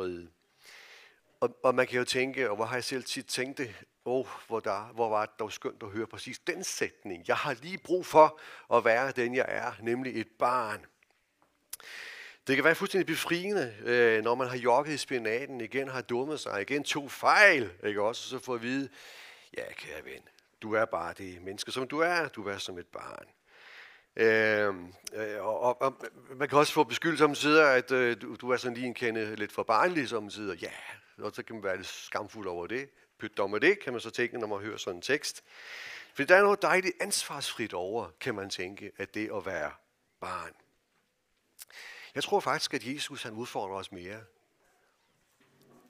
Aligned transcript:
himmeriget. 0.00 0.30
Og, 1.40 1.58
og 1.62 1.74
man 1.74 1.86
kan 1.86 1.98
jo 1.98 2.04
tænke, 2.04 2.50
og 2.50 2.56
hvor 2.56 2.64
har 2.64 2.76
jeg 2.76 2.84
selv 2.84 3.04
tit 3.04 3.26
tænkt 3.26 3.58
det, 3.58 3.74
oh, 4.04 4.26
hvor, 4.46 4.60
der, 4.60 4.92
hvor 4.94 5.08
var 5.08 5.26
det 5.26 5.38
dog 5.38 5.52
skønt 5.52 5.82
at 5.82 5.88
høre 5.88 6.06
præcis 6.06 6.38
den 6.38 6.64
sætning. 6.64 7.24
Jeg 7.28 7.36
har 7.36 7.54
lige 7.54 7.78
brug 7.78 8.06
for 8.06 8.40
at 8.74 8.84
være 8.84 9.12
den, 9.12 9.34
jeg 9.34 9.46
er, 9.48 9.72
nemlig 9.82 10.20
et 10.20 10.28
barn. 10.38 10.86
Det 12.46 12.56
kan 12.56 12.64
være 12.64 12.74
fuldstændig 12.74 13.06
befriende, 13.06 13.74
øh, 13.80 14.24
når 14.24 14.34
man 14.34 14.48
har 14.48 14.56
jogget 14.56 14.92
i 14.92 14.96
spinaten, 14.96 15.60
igen 15.60 15.88
har 15.88 16.02
dummet 16.02 16.40
sig, 16.40 16.62
igen 16.62 16.84
tog 16.84 17.10
fejl, 17.10 17.70
ikke 17.84 18.02
også? 18.02 18.28
Så 18.28 18.38
får 18.38 18.54
at 18.54 18.62
vide, 18.62 18.88
ja, 19.56 19.72
kære 19.72 20.04
ven, 20.04 20.22
du 20.62 20.72
er 20.74 20.84
bare 20.84 21.14
det 21.18 21.42
menneske, 21.42 21.72
som 21.72 21.88
du 21.88 21.98
er. 21.98 22.28
Du 22.28 22.48
er 22.48 22.58
som 22.58 22.78
et 22.78 22.86
barn. 22.86 23.26
Øhm, 24.16 24.92
øh, 25.12 25.44
og, 25.44 25.60
og, 25.60 25.82
og 25.82 26.06
man 26.36 26.48
kan 26.48 26.58
også 26.58 26.72
få 26.72 26.84
beskyldt 26.84 27.18
som 27.18 27.34
sider, 27.34 27.66
at 27.66 27.90
øh, 27.90 28.20
du, 28.22 28.34
du 28.34 28.50
er 28.50 28.56
sådan 28.56 28.74
lige 28.74 28.86
en 28.86 28.94
kende 28.94 29.36
lidt 29.36 29.52
for 29.52 29.62
barnlig 29.62 29.96
ligesom 29.96 30.30
som 30.30 30.30
sider. 30.30 30.54
Ja, 30.54 30.72
og 31.18 31.32
så 31.34 31.42
kan 31.42 31.54
man 31.54 31.64
være 31.64 31.76
lidt 31.76 31.86
skamfuld 31.86 32.46
over 32.46 32.66
det. 32.66 32.90
Pyt 33.18 33.36
dog 33.36 33.50
med 33.50 33.60
det, 33.60 33.80
kan 33.80 33.92
man 33.92 34.00
så 34.00 34.10
tænke, 34.10 34.38
når 34.38 34.46
man 34.46 34.58
hører 34.58 34.76
sådan 34.76 34.96
en 34.96 35.02
tekst. 35.02 35.44
For 36.14 36.22
der 36.22 36.36
er 36.36 36.42
noget 36.42 36.62
dejligt 36.62 36.94
ansvarsfrit 37.00 37.74
over, 37.74 38.10
kan 38.20 38.34
man 38.34 38.50
tænke, 38.50 38.92
at 38.96 39.14
det 39.14 39.30
at 39.36 39.46
være 39.46 39.72
barn. 40.20 40.52
Jeg 42.14 42.22
tror 42.22 42.40
faktisk, 42.40 42.74
at 42.74 42.86
Jesus 42.86 43.22
han 43.22 43.32
udfordrer 43.32 43.76
os 43.76 43.92
mere 43.92 44.20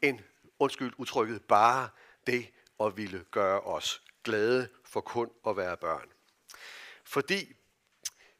end, 0.02 0.20
undskyld 0.58 0.92
udtrykket, 0.96 1.42
bare 1.44 1.88
det 2.26 2.48
at 2.80 2.96
ville 2.96 3.24
gøre 3.30 3.60
os 3.60 4.02
glade 4.24 4.68
for 4.84 5.00
kun 5.00 5.30
at 5.46 5.56
være 5.56 5.76
børn. 5.76 6.08
Fordi 7.04 7.56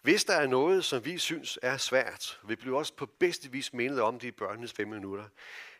hvis 0.02 0.24
der 0.24 0.34
er 0.34 0.46
noget, 0.46 0.84
som 0.84 1.04
vi 1.04 1.18
synes 1.18 1.58
er 1.62 1.76
svært, 1.76 2.40
vi 2.44 2.56
bliver 2.56 2.78
også 2.78 2.94
på 2.94 3.06
bedste 3.06 3.50
vis 3.50 3.72
mindet 3.72 4.00
om 4.00 4.18
det 4.18 4.28
i 4.28 4.30
børnenes 4.30 4.72
fem 4.72 4.88
minutter. 4.88 5.24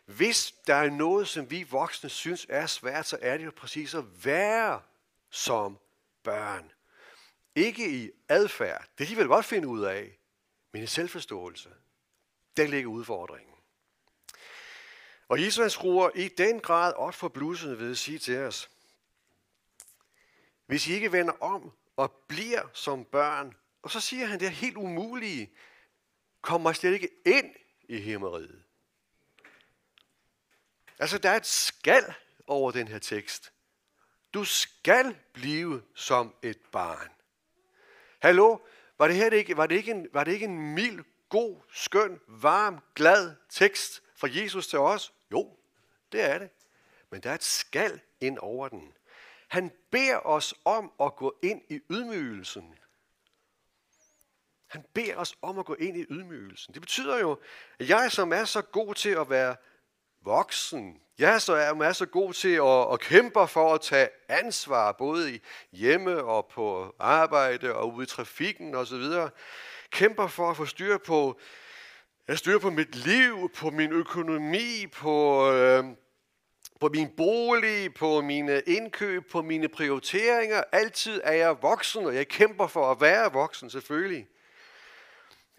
Hvis 0.05 0.55
der 0.67 0.75
er 0.75 0.91
noget, 0.91 1.29
som 1.29 1.51
vi 1.51 1.63
voksne 1.63 2.11
synes 2.11 2.47
er 2.49 2.67
svært, 2.67 3.07
så 3.07 3.19
er 3.21 3.37
det 3.37 3.45
jo 3.45 3.53
præcis 3.57 3.95
at 3.95 4.25
være 4.25 4.83
som 5.31 5.79
børn. 6.23 6.73
Ikke 7.55 7.91
i 7.91 8.11
adfærd, 8.29 8.85
det 8.99 9.09
de 9.09 9.17
vil 9.17 9.27
godt 9.27 9.45
finde 9.45 9.69
ud 9.69 9.85
af, 9.85 10.19
men 10.73 10.83
i 10.83 10.87
selvforståelse. 10.87 11.71
Der 12.57 12.67
ligger 12.67 12.91
udfordringen. 12.91 13.55
Og 15.29 15.45
Jesus 15.45 15.73
skruer 15.73 16.11
i 16.15 16.29
den 16.29 16.61
grad 16.61 16.93
op 16.93 17.15
for 17.15 17.29
blusset 17.29 17.79
ved 17.79 17.91
at 17.91 17.99
sige 17.99 18.19
til 18.19 18.39
os, 18.39 18.71
hvis 20.67 20.87
I 20.87 20.93
ikke 20.93 21.13
vender 21.13 21.33
om 21.43 21.73
og 21.97 22.13
bliver 22.29 22.63
som 22.73 23.05
børn, 23.05 23.57
og 23.83 23.91
så 23.91 24.01
siger 24.01 24.27
han 24.27 24.41
det 24.41 24.51
helt 24.51 24.77
umulige, 24.77 25.53
kommer 26.41 26.73
slet 26.73 26.93
ikke 26.93 27.11
ind 27.27 27.55
i 27.89 28.01
himmeriget. 28.01 28.63
Altså, 30.99 31.19
der 31.19 31.31
er 31.31 31.37
et 31.37 31.47
skal 31.47 32.15
over 32.47 32.71
den 32.71 32.89
her 32.89 32.99
tekst. 32.99 33.53
Du 34.35 34.45
skal 34.45 35.17
blive 35.33 35.83
som 35.95 36.35
et 36.43 36.61
barn. 36.73 37.09
Hallo? 38.19 38.59
Var 38.99 39.07
det 39.07 39.17
her 39.17 39.31
ikke, 39.31 39.57
var 39.57 39.67
det 39.67 39.75
ikke, 39.77 39.91
en, 39.91 40.09
var 40.13 40.25
det 40.25 40.33
ikke 40.33 40.45
en 40.45 40.75
mild, 40.75 41.05
god, 41.29 41.61
skøn, 41.73 42.21
varm, 42.29 42.79
glad 42.95 43.35
tekst 43.49 44.03
fra 44.17 44.29
Jesus 44.31 44.67
til 44.67 44.79
os? 44.79 45.13
Jo, 45.33 45.57
det 46.13 46.21
er 46.21 46.39
det. 46.39 46.51
Men 47.11 47.21
der 47.21 47.31
er 47.31 47.35
et 47.35 47.45
skal 47.45 48.01
ind 48.21 48.39
over 48.39 48.69
den. 48.69 48.93
Han 49.49 49.73
beder 49.91 50.27
os 50.27 50.55
om 50.65 50.93
at 51.01 51.17
gå 51.17 51.39
ind 51.43 51.63
i 51.69 51.81
ydmygelsen. 51.91 52.75
Han 54.71 54.85
beder 54.95 55.17
os 55.17 55.35
om 55.43 55.59
at 55.59 55.65
gå 55.65 55.75
ind 55.75 55.97
i 55.97 56.05
ydmygelsen. 56.11 56.75
Det 56.75 56.83
betyder 56.83 57.19
jo, 57.19 57.39
at 57.79 57.89
jeg 57.89 58.13
som 58.13 58.33
er 58.33 58.45
så 58.45 58.63
god 58.63 58.95
til 58.95 59.11
at 59.11 59.31
være 59.31 59.57
voksen, 60.25 61.01
jeg 61.19 61.43
som 61.43 61.81
er 61.81 61.93
så 61.93 62.07
god 62.07 62.33
til 62.33 62.55
at, 62.55 62.93
at 62.93 63.01
kæmpe 63.01 63.47
for 63.47 63.75
at 63.75 63.81
tage 63.81 64.09
ansvar, 64.29 64.93
både 64.93 65.35
i 65.35 65.41
hjemme 65.73 66.25
og 66.25 66.47
på 66.47 66.95
arbejde 66.99 67.75
og 67.75 67.95
ude 67.95 68.03
i 68.03 68.07
trafikken 68.07 68.75
osv., 68.75 69.05
kæmper 69.91 70.27
for 70.27 70.51
at 70.51 70.57
få 70.57 70.65
styr 70.65 70.99
på, 70.99 71.41
at 72.29 72.39
styr 72.39 72.59
på 72.59 72.71
mit 72.71 72.95
liv, 72.95 73.51
på 73.57 73.71
min 73.71 73.93
økonomi, 73.93 74.87
på, 74.93 75.51
øh, 75.53 75.85
på 76.81 76.89
min 76.89 77.09
bolig, 77.17 77.95
på 77.95 78.21
mine 78.21 78.63
indkøb, 78.67 79.31
på 79.31 79.43
mine 79.43 79.69
prioriteringer. 79.69 80.63
Altid 80.73 81.21
er 81.25 81.33
jeg 81.33 81.63
voksen, 81.63 82.07
og 82.07 82.15
jeg 82.15 82.29
kæmper 82.29 82.67
for 82.67 82.91
at 82.91 83.01
være 83.01 83.33
voksen, 83.33 83.71
selvfølgelig. 83.71 84.27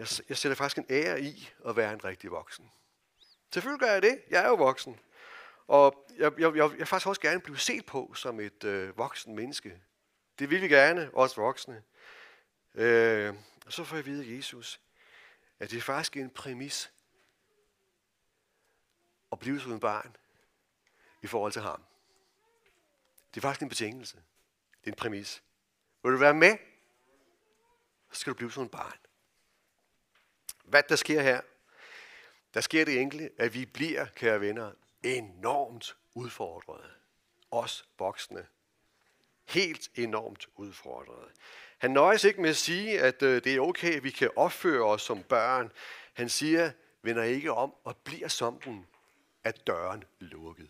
Jeg, 0.01 0.07
jeg 0.29 0.37
sætter 0.37 0.55
faktisk 0.55 0.77
en 0.77 0.85
ære 0.89 1.21
i 1.21 1.49
at 1.65 1.75
være 1.75 1.93
en 1.93 2.03
rigtig 2.03 2.31
voksen. 2.31 2.71
Selvfølgelig 3.53 3.79
gør 3.79 3.91
jeg 3.91 4.01
det. 4.01 4.21
Jeg 4.29 4.43
er 4.43 4.47
jo 4.47 4.55
voksen. 4.55 4.99
Og 5.67 6.07
jeg, 6.17 6.39
jeg, 6.39 6.55
jeg, 6.55 6.71
jeg 6.79 6.87
faktisk 6.87 7.07
også 7.07 7.21
gerne 7.21 7.41
blive 7.41 7.57
set 7.57 7.85
på 7.85 8.13
som 8.13 8.39
et 8.39 8.63
øh, 8.63 8.97
voksen 8.97 9.35
menneske. 9.35 9.81
Det 10.39 10.49
vil 10.49 10.61
vi 10.61 10.67
gerne, 10.67 11.11
også 11.13 11.41
voksne. 11.41 11.83
Øh, 12.75 13.33
og 13.65 13.73
så 13.73 13.83
får 13.83 13.95
jeg 13.95 14.05
vide 14.05 14.25
af 14.25 14.37
Jesus, 14.37 14.81
at 15.59 15.71
det 15.71 15.77
er 15.77 15.81
faktisk 15.81 16.17
en 16.17 16.29
præmis 16.29 16.91
at 19.31 19.39
blive 19.39 19.59
som 19.59 19.71
en 19.71 19.79
barn 19.79 20.15
i 21.21 21.27
forhold 21.27 21.51
til 21.51 21.61
ham. 21.61 21.83
Det 23.33 23.37
er 23.37 23.41
faktisk 23.41 23.61
en 23.61 23.69
betingelse. 23.69 24.17
Det 24.81 24.87
er 24.87 24.91
en 24.91 24.97
præmis. 24.97 25.43
Vil 26.03 26.11
du 26.11 26.17
være 26.17 26.33
med, 26.33 26.57
så 28.11 28.19
skal 28.19 28.33
du 28.33 28.35
blive 28.35 28.51
som 28.51 28.63
en 28.63 28.69
barn. 28.69 29.00
Hvad 30.63 30.83
der 30.89 30.95
sker 30.95 31.21
her? 31.21 31.41
Der 32.53 32.61
sker 32.61 32.85
det 32.85 33.01
enkle, 33.01 33.29
at 33.37 33.53
vi 33.53 33.65
bliver, 33.65 34.05
kære 34.05 34.41
venner, 34.41 34.71
enormt 35.03 35.95
udfordrede. 36.13 36.89
Os 37.51 37.85
voksne. 37.99 38.47
Helt 39.45 39.89
enormt 39.95 40.47
udfordrede. 40.55 41.29
Han 41.77 41.91
nøjes 41.91 42.23
ikke 42.23 42.41
med 42.41 42.49
at 42.49 42.57
sige, 42.57 43.01
at 43.01 43.21
øh, 43.23 43.43
det 43.43 43.55
er 43.55 43.59
okay, 43.59 43.95
at 43.95 44.03
vi 44.03 44.09
kan 44.09 44.29
opføre 44.35 44.85
os 44.85 45.01
som 45.01 45.23
børn. 45.23 45.71
Han 46.13 46.29
siger, 46.29 46.71
vender 47.01 47.23
ikke 47.23 47.51
om 47.51 47.73
og 47.83 47.97
bliver 47.97 48.27
som 48.27 48.59
den, 48.59 48.87
at 49.43 49.67
døren 49.67 50.03
lukket. 50.19 50.69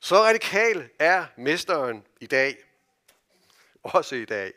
Så 0.00 0.16
radikal 0.16 0.90
er 0.98 1.26
mesteren 1.36 2.06
i 2.20 2.26
dag. 2.26 2.56
Også 3.82 4.14
i 4.14 4.24
dag. 4.24 4.52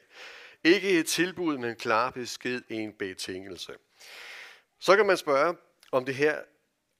Ikke 0.65 0.99
et 0.99 1.07
tilbud, 1.07 1.57
men 1.57 1.75
klar 1.75 2.09
besked, 2.09 2.61
en 2.69 2.93
betingelse. 2.93 3.73
Så 4.79 4.95
kan 4.95 5.05
man 5.05 5.17
spørge, 5.17 5.57
om 5.91 6.05
det 6.05 6.15
her, 6.15 6.41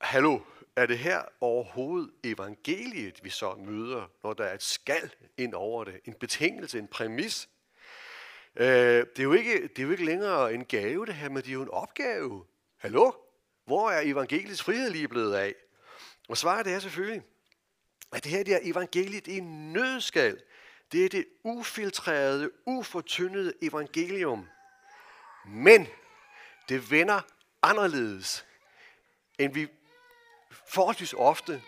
hallo, 0.02 0.40
er 0.76 0.86
det 0.86 0.98
her 0.98 1.22
overhovedet 1.42 2.12
evangeliet, 2.24 3.24
vi 3.24 3.30
så 3.30 3.56
møder, 3.56 4.12
når 4.24 4.34
der 4.34 4.44
er 4.44 4.54
et 4.54 4.64
skal 4.64 5.12
ind 5.38 5.54
over 5.54 5.84
det? 5.84 6.00
En 6.06 6.14
betingelse, 6.14 6.80
en 6.80 6.88
præmis? 6.88 7.50
Øh, 8.56 8.68
det, 8.68 9.20
er 9.20 9.24
jo 9.24 9.34
ikke, 9.34 9.62
det 9.62 9.80
er 9.80 9.84
jo 9.84 9.92
ikke 9.92 10.06
længere 10.06 10.54
en 10.54 10.66
gave, 10.66 11.06
det 11.06 11.16
her, 11.16 11.30
men 11.30 11.38
det 11.38 11.48
er 11.48 11.54
jo 11.54 11.62
en 11.62 11.70
opgave. 11.70 12.46
Hallo? 12.78 13.12
Hvor 13.66 13.90
er 13.90 14.02
evangeliets 14.02 14.64
frihed 14.64 14.90
lige 14.90 15.08
blevet 15.08 15.36
af? 15.36 15.54
Og 16.30 16.38
svaret 16.38 16.68
er 16.68 16.80
selvfølgelig, 16.80 17.22
at 18.14 18.24
det 18.24 18.32
her 18.32 18.44
det 18.44 18.54
er 18.54 18.60
evangeliet 18.64 19.28
i 19.28 19.40
nødskal. 19.40 20.42
Det 20.92 21.06
er 21.06 21.10
det 21.10 21.26
ufiltrerede, 21.44 22.52
ufortyndede 22.66 23.54
evangelium. 23.62 24.50
Men 25.46 25.88
det 26.70 26.92
vender 26.92 27.22
anderledes, 27.62 28.46
end 29.40 29.54
vi 29.54 29.68
forholdsvis 30.68 31.14
ofte 31.14 31.62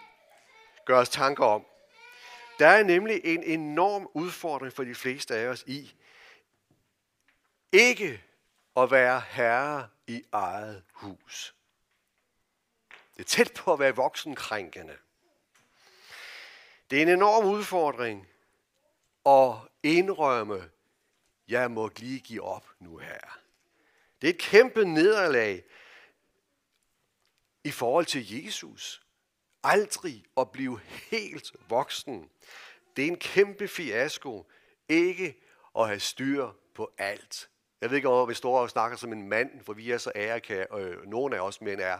gør 0.85 0.99
os 0.99 1.09
tanker 1.09 1.45
om. 1.45 1.65
Der 2.59 2.67
er 2.67 2.83
nemlig 2.83 3.21
en 3.23 3.43
enorm 3.43 4.09
udfordring 4.13 4.73
for 4.73 4.83
de 4.83 4.95
fleste 4.95 5.35
af 5.35 5.47
os 5.47 5.63
i 5.67 5.95
ikke 7.71 8.23
at 8.77 8.91
være 8.91 9.23
herre 9.29 9.89
i 10.07 10.23
eget 10.31 10.83
hus. 10.91 11.55
Det 13.17 13.23
er 13.23 13.27
tæt 13.27 13.51
på 13.55 13.73
at 13.73 13.79
være 13.79 13.95
voksenkrænkende. 13.95 14.97
Det 16.89 16.97
er 16.97 17.01
en 17.01 17.09
enorm 17.09 17.45
udfordring 17.45 18.27
at 19.27 19.55
indrømme, 19.83 20.69
jeg 21.47 21.71
må 21.71 21.89
lige 21.97 22.19
give 22.19 22.43
op 22.43 22.65
nu 22.79 22.97
her. 22.97 23.39
Det 24.21 24.29
er 24.29 24.33
et 24.33 24.39
kæmpe 24.39 24.85
nederlag 24.85 25.63
i 27.63 27.71
forhold 27.71 28.05
til 28.05 28.43
Jesus. 28.43 29.01
Aldrig 29.63 30.25
at 30.37 30.51
blive 30.51 30.79
helt 31.11 31.51
voksen. 31.69 32.29
Det 32.95 33.03
er 33.03 33.07
en 33.07 33.19
kæmpe 33.19 33.67
fiasko 33.67 34.45
ikke 34.89 35.37
at 35.79 35.87
have 35.87 35.99
styr 35.99 36.49
på 36.75 36.93
alt. 36.97 37.49
Jeg 37.81 37.89
ved 37.89 37.97
ikke, 37.97 38.09
om 38.09 38.29
vi 38.29 38.33
står 38.33 38.59
og 38.59 38.69
snakker 38.69 38.97
som 38.97 39.13
en 39.13 39.29
mand, 39.29 39.63
for 39.63 39.73
vi 39.73 39.91
er 39.91 39.97
så 39.97 40.11
ærekære, 40.15 40.67
og 40.67 40.81
øh, 40.81 41.05
nogle 41.05 41.35
af 41.35 41.41
os 41.41 41.61
mænd 41.61 41.81
er. 41.81 41.99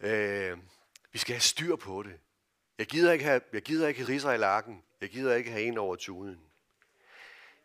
Øh, 0.00 0.58
vi 1.12 1.18
skal 1.18 1.34
have 1.34 1.40
styr 1.40 1.76
på 1.76 2.02
det. 2.02 2.20
Jeg 2.78 2.86
gider 2.86 3.12
ikke 3.12 3.24
have, 3.24 3.40
jeg 3.52 3.62
gider 3.62 3.88
ikke 3.88 4.00
have 4.00 4.08
riser 4.08 4.32
i 4.32 4.36
lakken. 4.36 4.82
Jeg 5.00 5.10
gider 5.10 5.34
ikke 5.34 5.50
have 5.50 5.62
en 5.62 5.78
over 5.78 5.96
tuden. 5.96 6.40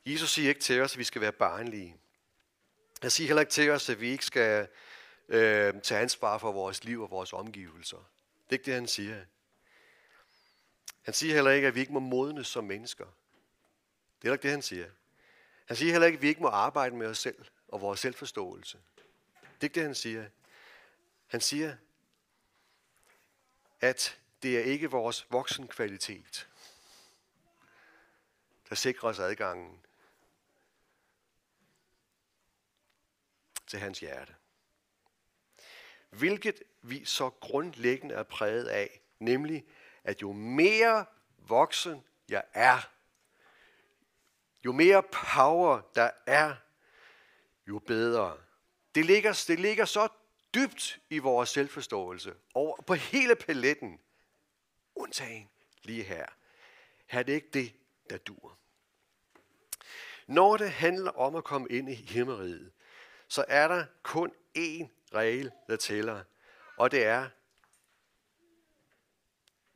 Jesus 0.05 0.31
siger 0.31 0.49
ikke 0.49 0.61
til 0.61 0.81
os, 0.81 0.93
at 0.93 0.99
vi 0.99 1.03
skal 1.03 1.21
være 1.21 1.31
barnlige. 1.31 1.95
Han 3.01 3.11
siger 3.11 3.27
heller 3.27 3.41
ikke 3.41 3.51
til 3.51 3.69
os, 3.69 3.89
at 3.89 4.01
vi 4.01 4.09
ikke 4.09 4.25
skal 4.25 4.67
øh, 5.27 5.81
tage 5.81 6.01
ansvar 6.01 6.37
for 6.37 6.51
vores 6.51 6.83
liv 6.83 7.01
og 7.01 7.11
vores 7.11 7.33
omgivelser. 7.33 7.97
Det 7.97 8.49
er 8.49 8.53
ikke 8.53 8.65
det, 8.65 8.73
han 8.73 8.87
siger. 8.87 9.25
Han 11.01 11.13
siger 11.13 11.33
heller 11.33 11.51
ikke, 11.51 11.67
at 11.67 11.75
vi 11.75 11.79
ikke 11.79 11.93
må 11.93 11.99
modnes 11.99 12.47
som 12.47 12.63
mennesker. 12.63 13.05
Det 14.21 14.27
er 14.27 14.33
ikke 14.33 14.43
det, 14.43 14.51
han 14.51 14.61
siger. 14.61 14.89
Han 15.65 15.77
siger 15.77 15.91
heller 15.91 16.07
ikke, 16.07 16.17
at 16.17 16.21
vi 16.21 16.27
ikke 16.27 16.41
må 16.41 16.47
arbejde 16.47 16.95
med 16.95 17.07
os 17.07 17.19
selv 17.19 17.45
og 17.67 17.81
vores 17.81 17.99
selvforståelse. 17.99 18.77
Det 19.41 19.61
er 19.61 19.63
ikke 19.63 19.75
det, 19.75 19.83
han 19.83 19.95
siger. 19.95 20.25
Han 21.27 21.41
siger, 21.41 21.75
at 23.81 24.20
det 24.43 24.59
er 24.59 24.63
ikke 24.63 24.91
vores 24.91 25.27
voksenkvalitet, 25.29 26.49
der 28.69 28.75
sikrer 28.75 29.09
os 29.09 29.19
adgangen 29.19 29.85
til 33.67 33.79
hans 33.79 33.99
hjerte. 33.99 34.35
Hvilket 36.09 36.63
vi 36.81 37.05
så 37.05 37.29
grundlæggende 37.29 38.15
er 38.15 38.23
præget 38.23 38.67
af, 38.67 39.01
nemlig 39.19 39.65
at 40.03 40.21
jo 40.21 40.31
mere 40.31 41.05
voksen 41.37 42.03
jeg 42.29 42.43
er, 42.53 42.89
jo 44.65 44.71
mere 44.71 45.03
power 45.03 45.81
der 45.95 46.11
er, 46.25 46.55
jo 47.67 47.79
bedre. 47.79 48.37
Det 48.95 49.05
ligger, 49.05 49.43
det 49.47 49.59
ligger 49.59 49.85
så 49.85 50.07
dybt 50.55 50.99
i 51.09 51.17
vores 51.17 51.49
selvforståelse, 51.49 52.35
over 52.53 52.81
på 52.81 52.93
hele 52.93 53.35
paletten, 53.35 53.99
undtagen 55.01 55.49
lige 55.83 56.03
her. 56.03 56.25
Her 57.05 57.19
er 57.19 57.23
det 57.23 57.33
ikke 57.33 57.49
det, 57.53 57.73
der 58.09 58.17
dur. 58.17 58.57
Når 60.27 60.57
det 60.57 60.71
handler 60.71 61.11
om 61.11 61.35
at 61.35 61.43
komme 61.43 61.67
ind 61.69 61.89
i 61.89 61.93
himmeriget, 61.93 62.71
så 63.27 63.45
er 63.47 63.67
der 63.67 63.85
kun 64.03 64.31
én 64.57 64.87
regel, 65.13 65.51
der 65.67 65.75
tæller, 65.75 66.23
og 66.77 66.91
det 66.91 67.03
er, 67.05 67.29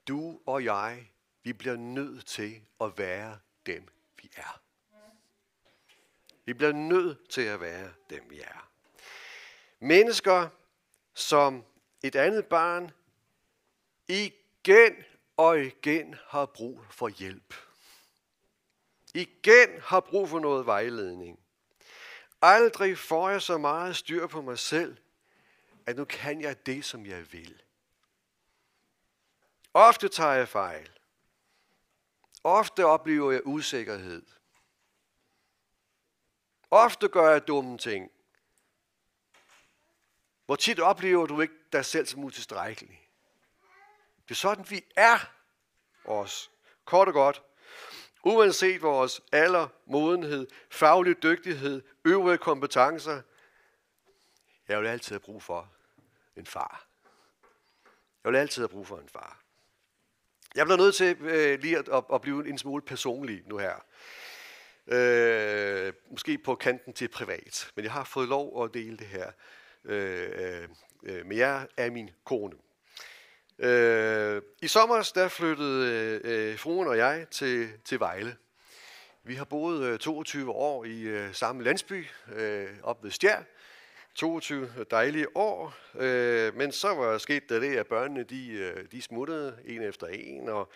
du 0.08 0.40
og 0.46 0.64
jeg, 0.64 1.12
vi 1.44 1.54
bliver 1.54 1.76
nødt 1.76 2.26
til 2.26 2.62
at 2.82 2.98
være 2.98 3.40
dem, 3.66 3.88
vi 4.22 4.30
er. 4.36 4.62
Vi 6.46 6.54
bliver 6.54 6.72
nødt 6.72 7.30
til 7.30 7.42
at 7.42 7.60
være 7.60 7.94
dem, 8.10 8.30
vi 8.30 8.40
er. 8.40 8.72
Mennesker, 9.80 10.50
som 11.14 11.66
et 12.04 12.16
andet 12.16 12.46
barn 12.46 12.92
igen 14.08 15.04
og 15.38 15.60
igen 15.60 16.16
har 16.28 16.46
brug 16.46 16.86
for 16.90 17.08
hjælp. 17.08 17.54
Igen 19.14 19.82
har 19.82 20.00
brug 20.00 20.30
for 20.30 20.40
noget 20.40 20.66
vejledning. 20.66 21.40
Aldrig 22.42 22.98
får 22.98 23.30
jeg 23.30 23.42
så 23.42 23.58
meget 23.58 23.96
styr 23.96 24.28
på 24.28 24.42
mig 24.42 24.60
selv, 24.60 24.98
at 25.86 25.96
nu 25.96 26.06
kan 26.06 26.42
jeg 26.42 26.66
det, 26.66 26.86
som 26.86 27.06
jeg 27.06 27.34
vil. 27.34 27.62
Ofte 29.74 30.08
tager 30.08 30.34
jeg 30.34 30.48
fejl. 30.48 30.90
Ofte 32.44 32.86
oplever 32.86 33.32
jeg 33.32 33.42
usikkerhed. 33.46 34.26
Ofte 36.72 37.08
gør 37.08 37.32
jeg 37.32 37.48
dumme 37.48 37.78
ting. 37.78 38.12
Hvor 40.46 40.56
tit 40.56 40.80
oplever 40.80 41.26
du 41.26 41.42
ikke 41.42 41.54
dig 41.72 41.86
selv 41.86 42.08
som 42.08 42.24
utilstrækkelig? 42.24 43.05
Det 44.28 44.32
er 44.32 44.36
sådan, 44.36 44.66
vi 44.70 44.86
er 44.96 45.32
os. 46.06 46.52
Kort 46.86 47.08
og 47.08 47.14
godt. 47.14 47.42
Uanset 48.24 48.82
vores 48.82 49.22
alder, 49.32 49.68
modenhed, 49.86 50.48
faglig 50.70 51.24
dygtighed, 51.24 51.82
øvrige 52.06 52.38
kompetencer, 52.38 53.22
jeg 54.68 54.82
vil 54.82 54.88
altid 54.88 55.14
have 55.14 55.20
brug 55.20 55.44
for 55.44 55.72
en 56.36 56.46
far. 56.46 56.88
Jeg 58.24 58.32
vil 58.32 58.38
altid 58.38 58.62
have 58.62 58.70
brug 58.70 58.88
for 58.88 58.98
en 58.98 59.10
far. 59.10 59.42
Jeg 60.56 60.66
bliver 60.66 60.78
nødt 60.78 60.96
til 60.96 61.18
øh, 61.22 61.60
lige 61.60 61.78
at, 61.78 61.90
at, 61.90 62.04
at 62.14 62.22
blive 62.22 62.50
en 62.50 62.58
smule 62.58 62.82
personlig 62.82 63.44
nu 63.46 63.58
her. 63.58 63.86
Øh, 64.88 65.94
måske 66.10 66.38
på 66.38 66.56
kanten 66.56 66.94
til 66.94 67.08
privat, 67.08 67.72
men 67.76 67.86
jeg 67.86 67.92
har 67.92 68.04
fået 68.04 68.28
lov 68.28 68.64
at 68.64 68.74
dele 68.74 68.98
det 68.98 69.08
her 69.08 69.32
øh, 69.84 70.30
øh, 70.34 70.70
øh 71.04 71.26
med 71.26 71.38
jer 71.38 71.66
af 71.78 71.92
min 71.92 72.10
kone. 72.24 72.56
Øh, 73.60 74.42
I 74.62 74.68
sommer 74.68 75.12
der 75.16 75.28
flyttede 75.28 75.92
øh, 76.24 76.52
øh, 76.52 76.60
fruen 76.60 76.88
og 76.88 76.98
jeg 76.98 77.26
til, 77.32 77.70
til 77.86 78.00
Vejle. 78.00 78.36
Vi 79.24 79.36
har 79.36 79.46
boet 79.46 79.84
øh, 79.84 80.00
22 80.00 80.52
år 80.52 80.86
i 80.86 81.02
øh, 81.02 81.34
samme 81.34 81.64
landsby, 81.64 82.06
øh, 82.36 82.68
op 82.84 83.04
ved 83.04 83.12
Stjær. 83.12 83.44
22 84.16 84.70
dejlige 84.92 85.38
år, 85.38 85.74
øh, 85.96 86.56
men 86.56 86.72
så 86.72 86.88
var 86.88 87.18
sket 87.18 87.50
der 87.50 87.60
det, 87.60 87.78
at 87.78 87.88
børnene 87.88 88.24
de, 88.24 88.52
øh, 88.52 88.86
de 88.92 89.02
smuttede 89.02 89.58
en 89.66 89.82
efter 89.82 90.08
en, 90.08 90.50
og 90.50 90.72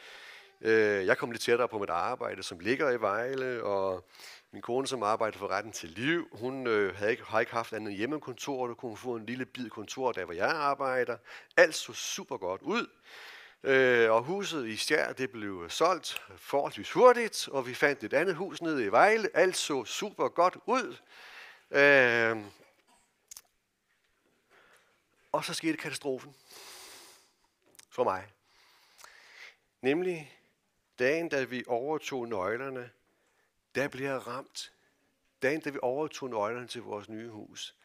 øh, 0.62 1.06
jeg 1.06 1.18
kom 1.18 1.32
lidt 1.32 1.42
tættere 1.42 1.68
på 1.68 1.80
mit 1.80 1.90
arbejde, 1.90 2.44
som 2.44 2.60
ligger 2.60 2.92
i 2.92 3.02
Vejle, 3.02 3.64
og 3.64 4.10
min 4.52 4.62
kone, 4.62 4.88
som 4.88 5.04
arbejder 5.04 5.38
for 5.38 5.48
retten 5.48 5.72
til 5.72 5.90
liv, 5.90 6.28
hun 6.32 6.68
øh, 6.68 6.96
havde 6.96 7.12
ikke, 7.12 7.24
har 7.24 7.40
ikke 7.40 7.52
haft 7.52 7.74
andet 7.74 7.94
hjemmekontor, 7.94 8.68
du 8.68 8.74
kunne 8.74 8.98
få 8.98 9.16
en 9.16 9.26
lille 9.26 9.46
bid 9.46 9.70
kontor, 9.70 10.12
der 10.12 10.26
hvor 10.26 10.34
jeg 10.34 10.50
arbejder. 10.50 11.18
Alt 11.58 11.76
så 11.76 11.94
super 11.94 12.38
godt 12.38 12.62
ud. 12.62 12.88
Øh, 13.64 14.12
og 14.12 14.24
huset 14.24 14.68
i 14.68 14.78
Stjær, 14.78 15.14
det 15.14 15.32
blev 15.32 15.70
solgt 15.70 16.22
forholdsvis 16.38 16.92
hurtigt, 16.92 17.48
og 17.52 17.68
vi 17.68 17.74
fandt 17.74 18.04
et 18.04 18.14
andet 18.14 18.36
hus 18.36 18.62
nede 18.62 18.86
i 18.86 18.92
Vejle. 18.92 19.30
Alt 19.34 19.58
så 19.58 19.86
super 19.86 20.28
godt 20.28 20.58
ud. 20.66 20.98
Øh, 21.72 22.38
og 25.32 25.46
så 25.46 25.54
skete 25.54 25.78
katastrofen 25.78 26.36
for 27.90 28.04
mig. 28.04 28.28
Nemlig 29.82 30.40
dagen, 31.00 31.30
da 31.30 31.44
vi 31.44 31.64
overtog 31.68 32.28
nøglerne 32.28 32.90
der 33.80 33.88
blev 33.88 34.06
jeg 34.06 34.28
ramt. 34.28 34.74
Dagen, 35.42 35.62
da 35.62 35.70
vi 35.70 35.80
overtog 35.82 36.30
nøglerne 36.30 36.68
til 36.68 36.82
vores 36.82 37.10
nye 37.10 37.30
hus, 37.30 37.76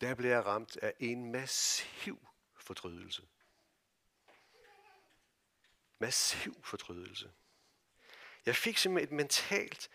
der 0.00 0.14
blev 0.14 0.30
jeg 0.30 0.46
ramt 0.46 0.76
af 0.76 0.94
en 0.98 1.32
massiv 1.32 2.28
fortrydelse. 2.54 3.22
Massiv 5.98 6.64
fortrydelse. 6.64 7.30
Jeg 8.46 8.56
fik 8.56 8.78
simpelthen 8.78 9.08
et 9.08 9.16
mentalt 9.16 9.90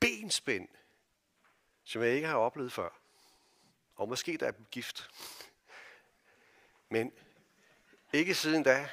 benspænd, 0.00 0.68
som 1.84 2.02
jeg 2.02 2.10
ikke 2.10 2.26
har 2.26 2.36
oplevet 2.36 2.72
før. 2.72 3.00
Og 3.94 4.08
måske 4.08 4.36
der 4.36 4.46
er 4.46 4.52
gift. 4.70 5.10
Men 6.88 7.12
ikke 8.12 8.34
siden 8.34 8.62
da 8.62 8.90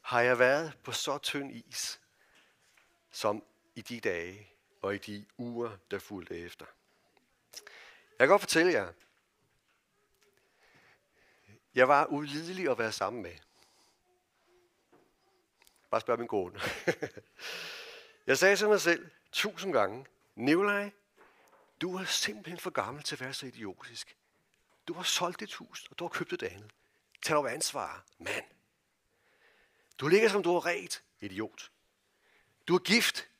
har 0.00 0.20
jeg 0.20 0.38
været 0.38 0.78
på 0.84 0.92
så 0.92 1.18
tynd 1.18 1.52
is, 1.52 2.00
som 3.10 3.44
i 3.74 3.80
de 3.80 4.00
dage 4.00 4.51
og 4.82 4.94
i 4.94 4.98
de 4.98 5.26
uger, 5.38 5.76
der 5.90 5.98
fulgte 5.98 6.38
efter. 6.38 6.66
Jeg 8.18 8.18
kan 8.18 8.28
godt 8.28 8.42
fortælle 8.42 8.72
jer, 8.72 8.92
jeg 11.74 11.88
var 11.88 12.06
ulidelig 12.06 12.70
at 12.70 12.78
være 12.78 12.92
sammen 12.92 13.22
med. 13.22 13.34
Bare 15.90 16.00
spørg 16.00 16.18
min 16.18 16.28
kone. 16.28 16.60
jeg 18.26 18.38
sagde 18.38 18.56
til 18.56 18.68
mig 18.68 18.80
selv 18.80 19.10
tusind 19.32 19.72
gange, 19.72 20.06
Nikolaj, 20.34 20.90
du 21.80 21.96
er 21.96 22.04
simpelthen 22.04 22.58
for 22.58 22.70
gammel 22.70 23.02
til 23.02 23.16
at 23.16 23.20
være 23.20 23.34
så 23.34 23.46
idiotisk. 23.46 24.16
Du 24.88 24.94
har 24.94 25.02
solgt 25.02 25.40
dit 25.40 25.54
hus, 25.54 25.86
og 25.90 25.98
du 25.98 26.04
har 26.04 26.08
købt 26.08 26.32
et 26.32 26.42
andet. 26.42 26.70
Tag 27.22 27.36
over 27.36 27.48
ansvar, 27.48 28.04
mand. 28.18 28.44
Du 29.98 30.08
ligger 30.08 30.28
som 30.28 30.42
du 30.42 30.52
har 30.52 30.66
ret, 30.66 31.02
idiot. 31.20 31.70
Du 32.68 32.74
er 32.74 32.78
gift. 32.78 33.31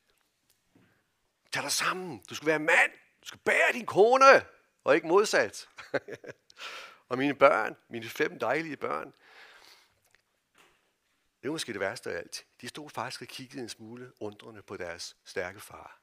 Tag 1.53 1.63
dig 1.63 1.73
sammen. 1.73 2.25
Du 2.31 2.35
skal 2.35 2.47
være 2.47 2.59
mand. 2.59 2.93
Du 3.23 3.27
skal 3.27 3.41
bære 3.41 3.73
din 3.73 3.87
kone, 3.87 4.47
og 4.85 4.95
ikke 4.95 5.07
modsat. 5.07 5.69
og 7.09 7.19
mine 7.19 7.35
børn, 7.35 7.77
mine 7.89 8.09
fem 8.09 8.39
dejlige 8.39 8.77
børn, 8.77 9.13
det 11.43 11.49
var 11.49 11.53
måske 11.53 11.73
det 11.73 11.81
værste 11.81 12.13
af 12.13 12.17
alt. 12.17 12.47
De 12.61 12.69
stod 12.69 12.91
faktisk 12.91 13.23
og 13.23 13.29
kiggede 13.29 13.63
en 13.63 13.69
smule 13.69 14.13
undrende 14.21 14.63
på 14.63 14.77
deres 14.77 15.17
stærke 15.25 15.61
far. 15.61 15.99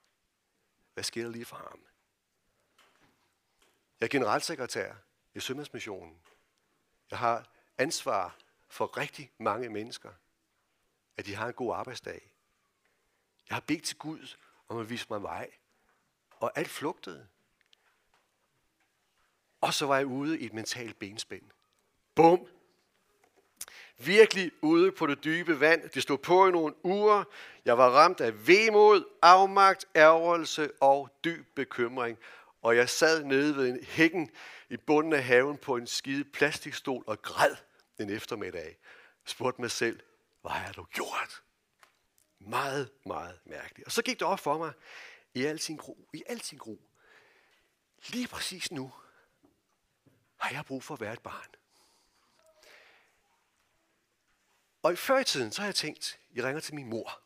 Hvad 0.94 1.03
sker 1.03 1.24
der 1.24 1.32
lige 1.32 1.46
for 1.46 1.56
ham? 1.56 1.86
Jeg 4.00 4.06
er 4.06 4.10
generalsekretær 4.10 4.94
i 5.34 5.39
Sømandsmissionen. 5.39 6.22
Jeg 7.12 7.20
har 7.20 7.48
ansvar 7.77 8.38
for 8.68 8.98
rigtig 8.98 9.32
mange 9.38 9.70
mennesker, 9.70 10.12
at 11.18 11.25
de 11.25 11.36
har 11.36 11.48
en 11.48 11.53
god 11.53 11.75
arbejdsdag. 11.75 12.32
Jeg 13.50 13.56
har 13.56 13.63
bedt 13.68 13.84
til 13.84 13.98
Gud 13.98 14.36
og 14.69 14.75
man 14.75 14.89
viste 14.89 15.07
mig 15.09 15.23
vej. 15.23 15.49
Og 16.29 16.51
alt 16.55 16.69
flugtede. 16.69 17.27
Og 19.61 19.73
så 19.73 19.85
var 19.85 19.97
jeg 19.97 20.05
ude 20.05 20.39
i 20.39 20.45
et 20.45 20.53
mentalt 20.53 20.99
benspænd. 20.99 21.43
Bum! 22.15 22.47
Virkelig 23.97 24.51
ude 24.61 24.91
på 24.91 25.07
det 25.07 25.23
dybe 25.23 25.59
vand. 25.59 25.89
Det 25.89 26.03
stod 26.03 26.17
på 26.17 26.47
i 26.47 26.51
nogle 26.51 26.85
uger. 26.85 27.23
Jeg 27.65 27.77
var 27.77 27.89
ramt 27.89 28.21
af 28.21 28.47
vemod, 28.47 29.03
afmagt, 29.21 29.85
ærgerelse 29.95 30.71
og 30.81 31.09
dyb 31.23 31.47
bekymring. 31.55 32.17
og 32.61 32.75
jeg 32.75 32.89
sad 32.89 33.23
nede 33.23 33.55
ved 33.55 33.69
en 33.69 33.83
hækken 33.83 34.31
i 34.69 34.77
bunden 34.77 35.13
af 35.13 35.23
haven 35.23 35.57
på 35.57 35.75
en 35.75 35.88
skide 35.88 36.23
plastikstol 36.23 37.03
og 37.07 37.21
græd 37.21 37.55
den 37.97 38.09
eftermiddag. 38.09 38.77
Spurgte 39.25 39.61
mig 39.61 39.71
selv, 39.71 39.99
hvad 40.41 40.51
har 40.51 40.73
du 40.73 40.83
gjort? 40.83 41.43
Meget, 42.50 42.91
meget 43.06 43.39
mærkeligt. 43.46 43.86
Og 43.86 43.91
så 43.91 44.01
gik 44.01 44.20
det 44.20 44.27
op 44.27 44.39
for 44.39 44.58
mig, 44.58 44.74
i 45.34 45.46
al 45.46 45.60
sin 45.60 45.77
gro, 45.77 46.08
i 46.13 46.24
al 46.27 46.41
sin 46.41 46.58
gro, 46.58 46.82
lige 48.08 48.27
præcis 48.27 48.72
nu, 48.72 48.94
har 50.38 50.50
jeg 50.50 50.65
brug 50.65 50.84
for 50.84 50.94
at 50.94 51.01
være 51.01 51.13
et 51.13 51.22
barn. 51.22 51.48
Og 54.84 54.94
i 54.94 54.96
før 54.96 55.20
i 55.20 55.24
tiden, 55.24 55.51
så 55.51 55.62
har 55.62 55.68
jeg 55.68 55.75
tænkt, 55.75 56.20
jeg 56.34 56.44
ringer 56.44 56.60
til 56.62 56.75
min 56.75 56.89
mor. 56.89 57.22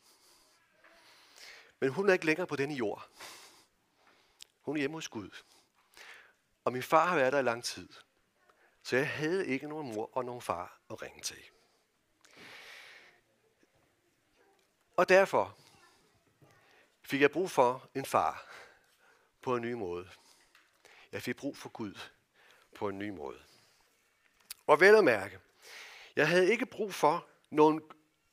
Men 1.80 1.90
hun 1.90 2.08
er 2.08 2.12
ikke 2.12 2.26
længere 2.26 2.46
på 2.46 2.56
denne 2.56 2.74
jord. 2.74 3.08
Hun 4.60 4.76
er 4.76 4.78
hjemme 4.78 4.96
hos 4.96 5.08
Gud. 5.08 5.30
Og 6.64 6.72
min 6.72 6.82
far 6.82 7.06
har 7.06 7.16
været 7.16 7.32
der 7.32 7.38
i 7.38 7.42
lang 7.42 7.64
tid. 7.64 7.88
Så 8.82 8.96
jeg 8.96 9.10
havde 9.10 9.46
ikke 9.46 9.68
nogen 9.68 9.94
mor 9.94 10.16
og 10.16 10.24
nogen 10.24 10.42
far 10.42 10.80
at 10.90 11.02
ringe 11.02 11.20
til. 11.20 11.44
Og 14.96 15.08
derfor 15.08 15.56
fik 17.02 17.20
jeg 17.20 17.30
brug 17.30 17.50
for 17.50 17.88
en 17.94 18.04
far 18.04 18.46
på 19.42 19.56
en 19.56 19.62
ny 19.62 19.72
måde. 19.72 20.08
Jeg 21.12 21.22
fik 21.22 21.36
brug 21.36 21.56
for 21.56 21.68
Gud 21.68 21.94
på 22.74 22.88
en 22.88 22.98
ny 22.98 23.10
måde. 23.10 23.38
Og 24.66 24.80
vel 24.80 24.94
at 24.94 25.04
mærke, 25.04 25.38
jeg 26.16 26.28
havde 26.28 26.50
ikke 26.52 26.66
brug 26.66 26.94
for 26.94 27.26
nogen, 27.50 27.82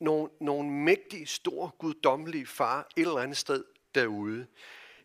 nogen, 0.00 0.30
nogen 0.40 0.84
mægtig, 0.84 1.28
stor, 1.28 1.74
guddommelig 1.78 2.48
far 2.48 2.88
et 2.96 3.00
eller 3.00 3.18
andet 3.18 3.36
sted 3.36 3.64
derude. 3.94 4.46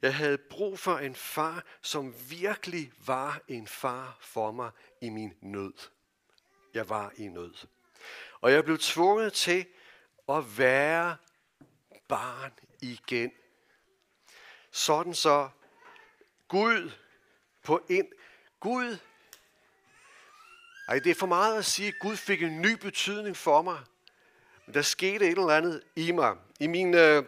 Jeg 0.02 0.16
havde 0.16 0.38
brug 0.38 0.80
for 0.80 0.98
en 0.98 1.16
far, 1.16 1.64
som 1.82 2.16
virkelig 2.30 2.92
var 3.06 3.42
en 3.48 3.68
far 3.68 4.18
for 4.22 4.52
mig 4.52 4.72
i 5.02 5.10
min 5.10 5.34
nød. 5.42 5.74
Jeg 6.74 6.90
var 6.90 7.12
i 7.18 7.28
nød. 7.28 7.54
Og 8.42 8.52
jeg 8.52 8.64
blev 8.64 8.78
tvunget 8.78 9.34
til 9.34 9.66
at 10.30 10.58
være 10.58 11.18
barn 12.08 12.52
igen. 12.82 13.32
Sådan 14.72 15.14
så 15.14 15.50
Gud 16.48 16.92
på 17.64 17.86
en 17.90 18.08
Gud 18.60 18.98
ej, 20.88 21.00
det 21.00 21.10
er 21.10 21.16
for 21.16 21.28
meget 21.28 21.58
at 21.58 21.66
sige, 21.66 21.88
at 21.88 21.94
Gud 22.00 22.16
fik 22.16 22.44
en 22.44 22.62
ny 22.62 22.74
betydning 22.82 23.38
for 23.38 23.62
mig. 23.62 23.80
Men 24.66 24.74
der 24.74 24.82
skete 24.82 25.26
et 25.26 25.32
eller 25.32 25.50
andet 25.50 25.84
i 25.96 26.12
mig. 26.12 26.36
I 26.60 26.68
min, 26.68 26.94
øh, 26.94 27.24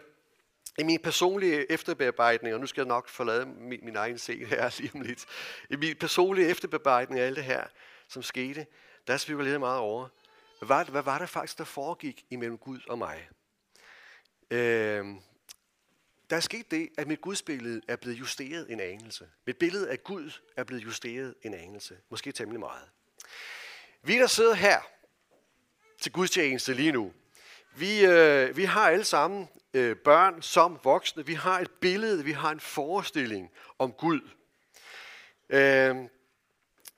i 0.77 0.83
min 0.83 1.00
personlige 1.00 1.71
efterbearbejdning, 1.71 2.53
og 2.53 2.59
nu 2.59 2.67
skal 2.67 2.81
jeg 2.81 2.88
nok 2.88 3.09
forlade 3.09 3.45
min, 3.45 3.79
min 3.83 3.95
egen 3.95 4.17
scene 4.17 4.45
her 4.45 4.69
lige 4.79 4.91
om 4.93 5.01
lidt. 5.01 5.25
I 5.69 5.75
min 5.75 5.95
personlige 5.95 6.48
efterbearbejdning 6.48 7.21
af 7.21 7.25
alt 7.25 7.36
det 7.36 7.43
her, 7.43 7.63
som 8.07 8.24
skete, 8.24 8.65
der 9.07 9.17
spekulerede 9.17 9.51
jeg 9.51 9.59
meget 9.59 9.79
over. 9.79 10.07
Hvad 10.62 10.86
hvad 10.86 11.01
var 11.01 11.19
det 11.19 11.29
faktisk, 11.29 11.57
der 11.57 11.63
foregik 11.63 12.25
imellem 12.29 12.57
Gud 12.57 12.79
og 12.89 12.98
mig? 12.98 13.29
Øh, 14.51 15.06
der 16.29 16.36
er 16.36 16.39
sket 16.39 16.72
det, 16.72 16.89
at 16.98 17.08
mit 17.08 17.22
gudsbillede 17.22 17.82
er 17.88 17.96
blevet 17.96 18.20
justeret 18.20 18.72
en 18.72 18.79
anelse. 18.79 19.29
Mit 19.46 19.58
billede 19.58 19.89
af 19.89 20.03
Gud 20.03 20.32
er 20.58 20.63
blevet 20.63 20.84
justeret 20.84 21.36
en 21.41 21.53
anelse. 21.53 21.98
Måske 22.10 22.32
temmelig 22.32 22.60
meget. 22.60 22.89
Vi, 24.03 24.13
der 24.13 24.27
sidder 24.27 24.53
her 24.53 24.79
til 26.01 26.12
gudstjeneste 26.12 26.74
lige 26.74 26.91
nu, 26.91 27.13
vi, 27.75 28.06
øh, 28.06 28.58
vi 28.58 28.63
har 28.63 28.89
alle 28.89 29.03
sammen 29.03 29.50
øh, 29.74 29.96
børn 29.96 30.41
som 30.41 30.79
voksne. 30.84 31.25
Vi 31.25 31.34
har 31.34 31.60
et 31.60 31.72
billede, 31.72 32.24
vi 32.24 32.32
har 32.32 32.51
en 32.51 32.60
forestilling 32.60 33.51
om 33.79 33.91
Gud. 33.91 34.22
Øh, 35.50 35.96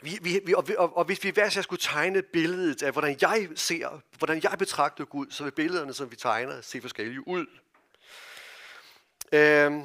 vi, 0.02 0.20
vi, 0.22 0.40
vi, 0.46 0.54
og, 0.54 0.68
og, 0.78 0.98
og 0.98 1.06
hvis 1.06 1.24
vi 1.24 1.30
hver 1.30 1.50
skal 1.50 1.64
skulle 1.64 1.82
tegne 1.82 2.22
billedet 2.22 2.84
af, 2.84 2.92
hvordan 2.92 3.18
jeg 3.22 3.48
ser, 3.56 4.02
hvordan 4.18 4.40
jeg 4.44 4.56
betragter 4.60 5.06
Gud, 5.06 5.28
så 5.30 5.44
vil 5.44 5.52
billederne, 5.52 5.94
som 5.94 6.12
vi 6.12 6.16
tegner, 6.16 6.62
se 6.62 6.82
forskellige 6.82 7.28
ud. 7.28 7.46
Øhm, 9.32 9.84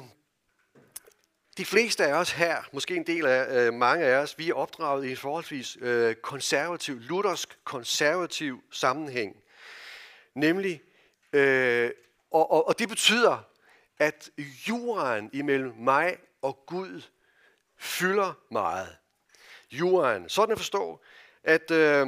de 1.57 1.65
fleste 1.65 2.05
af 2.05 2.13
os 2.13 2.31
her, 2.31 2.63
måske 2.71 2.95
en 2.95 3.07
del 3.07 3.25
af 3.25 3.67
øh, 3.67 3.73
mange 3.73 4.05
af 4.05 4.15
os, 4.15 4.37
vi 4.37 4.49
er 4.49 4.53
opdraget 4.53 5.05
i 5.05 5.11
en 5.11 5.17
forholdsvis 5.17 5.77
øh, 5.81 6.15
konservativ, 6.15 6.99
luthersk 6.99 7.59
konservativ 7.63 8.63
sammenhæng. 8.71 9.35
Nemlig, 10.33 10.81
øh, 11.33 11.91
og, 12.31 12.51
og, 12.51 12.67
og 12.67 12.79
det 12.79 12.89
betyder, 12.89 13.43
at 13.99 14.29
juraen 14.67 15.29
imellem 15.33 15.73
mig 15.77 16.17
og 16.41 16.63
Gud 16.65 17.01
fylder 17.77 18.33
meget. 18.51 18.97
Juraen. 19.71 20.29
Sådan 20.29 20.51
at 20.51 20.57
forstå, 20.57 21.01
at, 21.43 21.71
øh, 21.71 22.07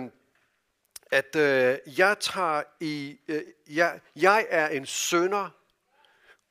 at 1.11 1.35
øh, 1.35 1.97
jeg 1.97 2.17
tager 2.19 2.63
i, 2.79 3.19
øh, 3.27 3.43
jeg, 3.69 3.99
jeg 4.15 4.47
er 4.49 4.67
en 4.67 4.85
sønder, 4.85 5.49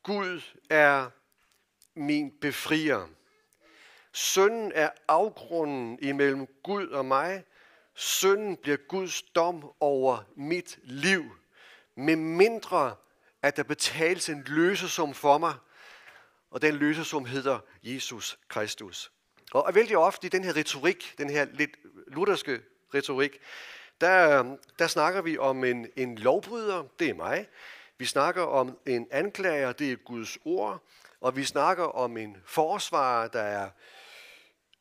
Gud 0.03 0.41
er 0.69 1.09
min 1.95 2.31
befrier. 2.41 3.07
Sønden 4.13 4.71
er 4.75 4.89
afgrunden 5.07 5.99
imellem 6.01 6.47
Gud 6.63 6.87
og 6.87 7.05
mig. 7.05 7.43
Sønden 7.95 8.57
bliver 8.57 8.77
Guds 8.77 9.21
dom 9.21 9.71
over 9.79 10.23
mit 10.35 10.79
liv. 10.83 11.23
Med 11.95 12.15
mindre, 12.15 12.95
at 13.41 13.57
der 13.57 13.63
betales 13.63 14.29
en 14.29 14.43
løsesum 14.47 15.13
for 15.13 15.37
mig, 15.37 15.53
og 16.51 16.61
den 16.61 16.75
løsesum 16.75 17.25
hedder 17.25 17.59
Jesus 17.83 18.39
Kristus. 18.47 19.11
Og 19.53 19.75
vældig 19.75 19.97
ofte 19.97 20.27
i 20.27 20.29
den 20.29 20.43
her 20.43 20.55
retorik, 20.55 21.13
den 21.17 21.29
her 21.29 21.45
lidt 21.53 21.71
lutherske 22.07 22.61
retorik, 22.93 23.39
der, 24.01 24.55
der 24.79 24.87
snakker 24.87 25.21
vi 25.21 25.37
om 25.37 25.63
en, 25.63 25.87
en 25.95 26.17
lovbryder, 26.17 26.83
det 26.99 27.09
er 27.09 27.13
mig. 27.13 27.47
Vi 27.97 28.05
snakker 28.05 28.43
om 28.43 28.77
en 28.85 29.07
anklager, 29.11 29.71
det 29.71 29.91
er 29.91 29.95
Guds 29.95 30.37
ord. 30.45 30.83
Og 31.21 31.35
vi 31.35 31.43
snakker 31.43 31.83
om 31.83 32.17
en 32.17 32.37
forsvarer, 32.45 33.27
der 33.27 33.41
er 33.41 33.69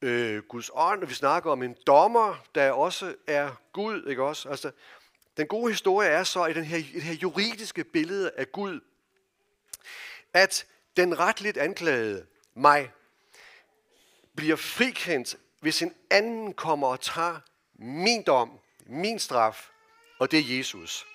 øh, 0.02 0.42
Guds 0.42 0.70
ånd, 0.74 1.02
og 1.02 1.08
vi 1.08 1.14
snakker 1.14 1.50
om 1.50 1.62
en 1.62 1.76
dommer, 1.86 2.44
der 2.54 2.70
også 2.70 3.14
er 3.26 3.50
Gud, 3.72 4.06
ikke 4.06 4.22
også? 4.22 4.48
Altså, 4.48 4.70
den 5.36 5.46
gode 5.46 5.70
historie 5.72 6.08
er 6.08 6.24
så 6.24 6.46
i 6.46 6.52
den 6.52 6.64
her, 6.64 6.78
i 6.78 6.90
det 6.94 7.02
her 7.02 7.14
juridiske 7.14 7.84
billede 7.84 8.30
af 8.36 8.52
Gud, 8.52 8.80
at 10.32 10.66
den 10.96 11.18
retligt 11.18 11.56
anklagede, 11.56 12.26
mig, 12.54 12.92
bliver 14.38 14.56
frikendt, 14.56 15.36
hvis 15.60 15.82
en 15.82 15.94
anden 16.10 16.54
kommer 16.54 16.88
og 16.88 17.00
tager 17.00 17.40
min 17.74 18.22
dom, 18.22 18.58
min 18.86 19.18
straf, 19.18 19.70
og 20.18 20.30
det 20.30 20.38
er 20.38 20.56
Jesus. 20.56 21.06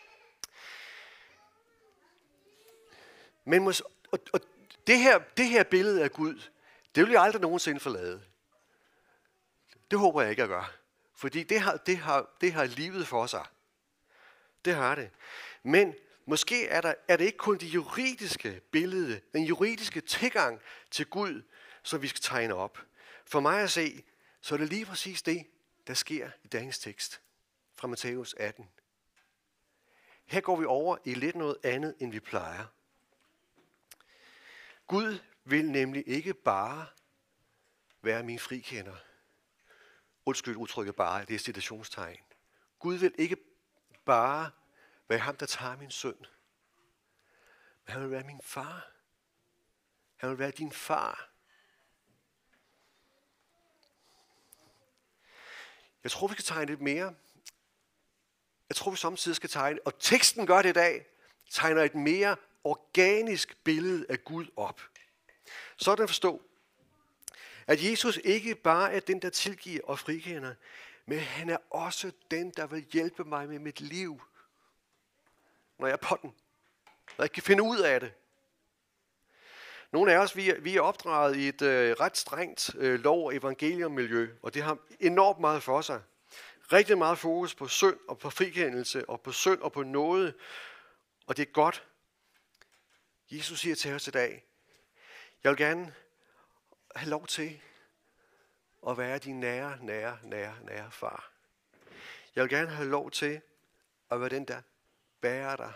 Men 3.46 3.68
mås- 3.68 3.82
og, 4.12 4.20
og 4.34 4.42
det 4.88 5.00
her, 5.00 5.20
det 5.38 5.48
her 5.48 5.64
billede 5.64 6.04
af 6.04 6.12
Gud, 6.12 6.42
det 6.96 7.04
vil 7.04 7.12
jeg 7.12 7.22
aldrig 7.22 7.42
nogensinde 7.42 7.80
forlade. 7.80 8.24
Det 9.92 10.00
håber 10.00 10.22
jeg 10.22 10.30
ikke 10.30 10.44
at 10.44 10.50
gøre. 10.50 10.68
Fordi 11.16 11.44
det 11.44 11.60
har, 11.60 11.78
det 11.78 11.98
har, 11.98 12.30
det 12.42 12.54
har 12.54 12.66
livet 12.66 13.08
for 13.08 13.26
sig. 13.26 13.46
Det 14.66 14.76
har 14.76 14.96
det. 14.96 15.10
Men 15.64 15.96
måske 16.26 16.68
er, 16.68 16.82
der, 16.82 16.94
er 17.08 17.18
det 17.18 17.26
ikke 17.26 17.38
kun 17.38 17.58
det 17.58 17.68
juridiske 17.68 18.62
billede, 18.72 19.22
den 19.34 19.44
juridiske 19.44 20.02
tilgang 20.02 20.62
til 20.92 21.06
Gud, 21.06 21.42
som 21.84 22.02
vi 22.02 22.08
skal 22.08 22.22
tegne 22.22 22.56
op. 22.56 22.80
For 23.26 23.40
mig 23.40 23.62
at 23.62 23.72
se, 23.72 24.04
så 24.42 24.56
er 24.56 24.60
det 24.60 24.70
lige 24.70 24.86
præcis 24.86 25.22
det, 25.22 25.48
der 25.88 25.94
sker 25.94 26.32
i 26.44 26.48
dagens 26.48 26.80
tekst 26.80 27.22
fra 27.74 27.88
Matthæus 27.88 28.34
18. 28.34 28.70
Her 30.26 30.42
går 30.42 30.56
vi 30.56 30.66
over 30.66 30.98
i 31.06 31.14
lidt 31.14 31.36
noget 31.36 31.58
andet, 31.64 31.96
end 32.00 32.12
vi 32.12 32.20
plejer. 32.20 32.66
Gud 34.88 35.20
vil 35.44 35.72
nemlig 35.72 36.04
ikke 36.08 36.34
bare 36.34 36.88
være 38.02 38.24
min 38.24 38.40
frikender. 38.40 38.96
Undskyld 40.26 40.56
udtrykket 40.56 40.96
bare, 40.96 41.26
det 41.26 41.36
er 41.36 41.40
citationstegn. 41.40 42.24
Gud 42.80 42.96
vil 42.96 43.16
ikke 43.18 43.38
bare 44.06 44.52
være 45.08 45.20
ham, 45.20 45.38
der 45.38 45.46
tager 45.46 45.78
min 45.78 45.92
søn. 45.92 46.26
Men 47.86 47.94
han 47.94 48.02
vil 48.02 48.12
være 48.12 48.24
min 48.24 48.42
far. 48.44 48.92
Han 50.16 50.30
vil 50.30 50.40
være 50.40 50.52
din 50.52 50.72
far. 50.72 51.33
Jeg 56.04 56.12
tror, 56.12 56.28
vi 56.28 56.34
skal 56.34 56.46
tegne 56.46 56.66
lidt 56.66 56.82
mere. 56.82 57.16
Jeg 58.70 58.76
tror, 58.76 58.92
vi 58.92 58.98
samtidig 58.98 59.36
skal 59.36 59.50
tegne, 59.50 59.80
og 59.86 60.00
teksten 60.00 60.48
gør 60.48 60.62
det 60.62 60.70
i 60.70 60.74
dag, 60.74 61.06
tegner 61.52 61.84
et 61.84 61.96
mere 61.96 62.36
organisk 62.64 63.58
billede 63.64 64.06
af 64.10 64.24
Gud 64.24 64.46
op. 64.56 64.82
Sådan 65.78 66.08
forstå, 66.08 66.42
at 67.68 67.84
Jesus 67.84 68.20
ikke 68.24 68.56
bare 68.56 68.94
er 68.94 69.00
den, 69.00 69.22
der 69.22 69.30
tilgiver 69.30 69.82
og 69.84 70.00
frikender, 70.00 70.56
men 71.06 71.20
han 71.20 71.50
er 71.50 71.58
også 71.70 72.12
den, 72.32 72.50
der 72.50 72.68
vil 72.68 72.86
hjælpe 72.92 73.24
mig 73.24 73.50
med 73.50 73.60
mit 73.60 73.82
liv, 73.82 74.22
når 75.80 75.88
jeg 75.88 75.94
er 75.94 75.98
på 75.98 76.18
den. 76.22 76.34
Når 77.18 77.24
jeg 77.24 77.32
kan 77.32 77.44
finde 77.44 77.64
ud 77.64 77.80
af 77.80 78.00
det. 78.00 78.14
Nogle 79.94 80.14
af 80.14 80.18
os, 80.18 80.36
vi 80.36 80.50
er, 80.50 80.60
vi 80.60 80.76
er 80.76 80.82
opdraget 80.82 81.36
i 81.36 81.48
et 81.48 81.62
øh, 81.62 81.96
ret 82.00 82.18
strengt 82.18 82.76
øh, 82.76 83.00
lov- 83.00 83.26
og 83.26 83.36
evangeliummiljø, 83.36 84.36
og 84.42 84.54
det 84.54 84.64
har 84.64 84.78
enormt 85.00 85.40
meget 85.40 85.64
for 85.64 85.82
sig. 85.82 86.02
Rigtig 86.72 86.98
meget 86.98 87.18
fokus 87.18 87.56
på 87.56 87.68
synd 87.68 87.98
og 88.08 88.18
på 88.18 88.30
frikendelse 88.30 89.10
og 89.10 89.22
på 89.22 89.32
synd 89.32 89.62
og 89.62 89.72
på 89.72 89.84
noget, 89.84 90.36
og 91.28 91.38
det 91.38 91.48
er 91.48 91.52
godt. 91.52 91.88
Jesus 93.32 93.60
siger 93.60 93.76
til 93.76 93.94
os 93.94 94.08
i 94.08 94.12
dag, 94.12 94.46
jeg 95.44 95.50
vil 95.50 95.58
gerne 95.58 95.94
have 96.96 97.10
lov 97.10 97.28
til 97.28 97.62
at 98.88 98.98
være 98.98 99.18
din 99.18 99.40
nære, 99.40 99.78
nære, 99.82 100.18
nære, 100.24 100.56
nære 100.62 100.92
far. 100.92 101.32
Jeg 102.36 102.44
vil 102.44 102.50
gerne 102.50 102.70
have 102.70 102.90
lov 102.90 103.12
til 103.12 103.42
at 104.12 104.20
være 104.20 104.30
den, 104.30 104.46
der 104.46 104.62
bærer 105.22 105.56
dig, 105.56 105.74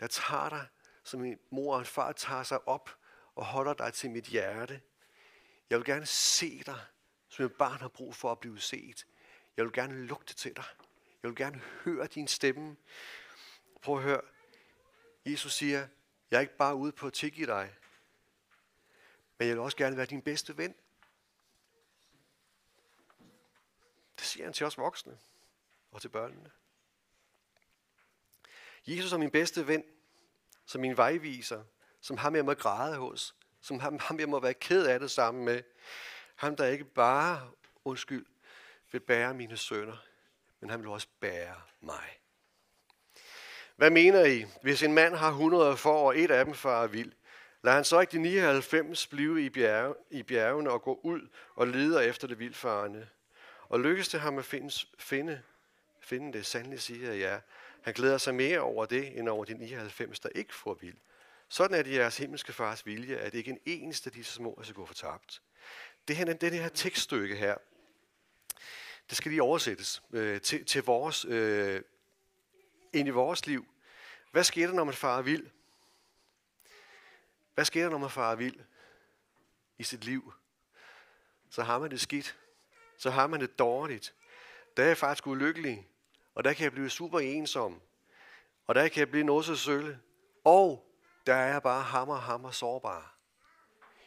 der 0.00 0.06
tager 0.06 0.48
dig, 0.48 0.66
som 1.04 1.20
min 1.20 1.38
mor 1.50 1.74
og 1.74 1.78
en 1.78 1.86
far 1.86 2.12
tager 2.12 2.42
sig 2.42 2.68
op 2.68 2.90
og 3.34 3.44
holder 3.44 3.74
dig 3.74 3.92
til 3.92 4.10
mit 4.10 4.24
hjerte. 4.24 4.82
Jeg 5.70 5.78
vil 5.78 5.86
gerne 5.86 6.06
se 6.06 6.62
dig, 6.66 6.80
som 7.28 7.44
et 7.44 7.54
barn 7.54 7.80
har 7.80 7.88
brug 7.88 8.14
for 8.14 8.32
at 8.32 8.38
blive 8.38 8.60
set. 8.60 9.06
Jeg 9.56 9.64
vil 9.64 9.72
gerne 9.72 10.06
lugte 10.06 10.34
til 10.34 10.56
dig. 10.56 10.64
Jeg 11.22 11.28
vil 11.30 11.36
gerne 11.36 11.58
høre 11.84 12.06
din 12.06 12.28
stemme. 12.28 12.76
Prøv 13.82 13.96
at 13.96 14.02
høre. 14.02 14.20
Jesus 15.26 15.54
siger, 15.54 15.88
jeg 16.30 16.36
er 16.36 16.40
ikke 16.40 16.56
bare 16.56 16.74
ude 16.74 16.92
på 16.92 17.06
at 17.06 17.12
tilgive 17.12 17.46
dig, 17.46 17.74
men 19.38 19.48
jeg 19.48 19.56
vil 19.56 19.62
også 19.62 19.76
gerne 19.76 19.96
være 19.96 20.06
din 20.06 20.22
bedste 20.22 20.56
ven. 20.56 20.74
Det 24.18 24.26
siger 24.26 24.44
han 24.44 24.52
til 24.52 24.66
os 24.66 24.78
voksne 24.78 25.18
og 25.90 26.00
til 26.00 26.08
børnene. 26.08 26.50
Jesus 28.86 29.12
er 29.12 29.16
min 29.16 29.30
bedste 29.30 29.66
ven, 29.66 29.84
som 30.66 30.80
min 30.80 30.96
vejviser, 30.96 31.64
som 32.02 32.16
ham 32.16 32.36
jeg 32.36 32.44
må 32.44 32.54
græde 32.54 32.96
hos, 32.96 33.34
som 33.60 33.80
ham, 33.80 33.98
ham 33.98 34.20
jeg 34.20 34.28
må 34.28 34.40
være 34.40 34.54
ked 34.54 34.86
af 34.86 35.00
det 35.00 35.10
sammen 35.10 35.44
med. 35.44 35.62
Ham, 36.34 36.56
der 36.56 36.66
ikke 36.66 36.84
bare, 36.84 37.50
undskyld, 37.84 38.26
vil 38.92 39.00
bære 39.00 39.34
mine 39.34 39.56
sønner, 39.56 39.96
men 40.60 40.70
han 40.70 40.80
vil 40.80 40.88
også 40.88 41.08
bære 41.20 41.54
mig. 41.80 42.18
Hvad 43.76 43.90
mener 43.90 44.24
I, 44.24 44.44
hvis 44.62 44.82
en 44.82 44.92
mand 44.92 45.14
har 45.14 45.28
100 45.28 45.76
får, 45.76 46.06
og 46.06 46.18
et 46.18 46.30
af 46.30 46.44
dem 46.44 46.54
farer 46.54 46.86
vild? 46.86 47.12
lader 47.62 47.74
han 47.74 47.84
så 47.84 48.00
ikke 48.00 48.12
de 48.12 48.18
99 48.18 49.06
blive 49.06 49.44
i, 49.44 49.50
bjerge, 49.50 49.94
i 50.10 50.22
bjergene 50.22 50.70
og 50.70 50.82
gå 50.82 51.00
ud 51.02 51.28
og 51.54 51.66
leder 51.66 52.00
efter 52.00 52.28
det 52.28 52.38
vildfarende? 52.38 53.08
Og 53.68 53.80
lykkes 53.80 54.08
det 54.08 54.20
ham 54.20 54.38
at 54.38 54.44
finde, 54.44 54.72
finde, 54.98 55.42
finde 56.00 56.38
det, 56.38 56.46
sandelig 56.46 56.80
siger 56.80 57.08
jeg 57.08 57.18
ja. 57.18 57.38
Han 57.82 57.94
glæder 57.94 58.18
sig 58.18 58.34
mere 58.34 58.60
over 58.60 58.86
det, 58.86 59.18
end 59.18 59.28
over 59.28 59.44
de 59.44 59.54
99, 59.54 60.20
der 60.20 60.28
ikke 60.34 60.54
får 60.54 60.74
vild. 60.74 60.96
Sådan 61.52 61.78
er 61.78 61.82
det 61.82 61.92
jeres 61.92 62.16
himmelske 62.16 62.52
fars 62.52 62.86
vilje, 62.86 63.16
at 63.16 63.34
ikke 63.34 63.50
en 63.50 63.58
eneste 63.64 64.08
af 64.08 64.12
disse 64.12 64.32
små 64.32 64.60
skal 64.62 64.74
gå 64.74 64.86
fortabt. 64.86 65.42
Det 66.08 66.16
her, 66.16 66.24
det 66.24 66.52
her 66.52 66.68
tekststykke 66.68 67.36
her, 67.36 67.56
det 69.08 69.16
skal 69.16 69.30
lige 69.30 69.42
oversættes 69.42 70.02
øh, 70.12 70.40
til, 70.40 70.64
til 70.64 70.82
vores, 70.82 71.24
øh, 71.24 71.82
ind 72.92 73.08
i 73.08 73.10
vores 73.10 73.46
liv. 73.46 73.66
Hvad 74.30 74.44
sker 74.44 74.66
der, 74.66 74.74
når 74.74 74.84
man 74.84 74.94
farer 74.94 75.22
vild? 75.22 75.46
Hvad 77.54 77.64
sker 77.64 77.82
der, 77.82 77.90
når 77.90 77.98
man 77.98 78.10
farer 78.10 78.36
vild 78.36 78.56
i 79.78 79.82
sit 79.82 80.04
liv? 80.04 80.32
Så 81.50 81.62
har 81.62 81.78
man 81.78 81.90
det 81.90 82.00
skidt. 82.00 82.36
Så 82.98 83.10
har 83.10 83.26
man 83.26 83.40
det 83.40 83.58
dårligt. 83.58 84.14
Der 84.76 84.82
er 84.82 84.86
jeg 84.86 84.98
faktisk 84.98 85.26
ulykkelig. 85.26 85.88
Og 86.34 86.44
der 86.44 86.52
kan 86.52 86.64
jeg 86.64 86.72
blive 86.72 86.90
super 86.90 87.20
ensom. 87.20 87.80
Og 88.66 88.74
der 88.74 88.88
kan 88.88 89.00
jeg 89.00 89.10
blive 89.10 89.24
noget 89.24 89.44
så 89.44 89.56
sølle. 89.56 90.00
Og 90.44 90.88
der 91.26 91.34
er 91.34 91.52
jeg 91.52 91.62
bare 91.62 91.82
hammer, 91.82 92.16
hammer 92.16 92.50
sårbar. 92.50 93.14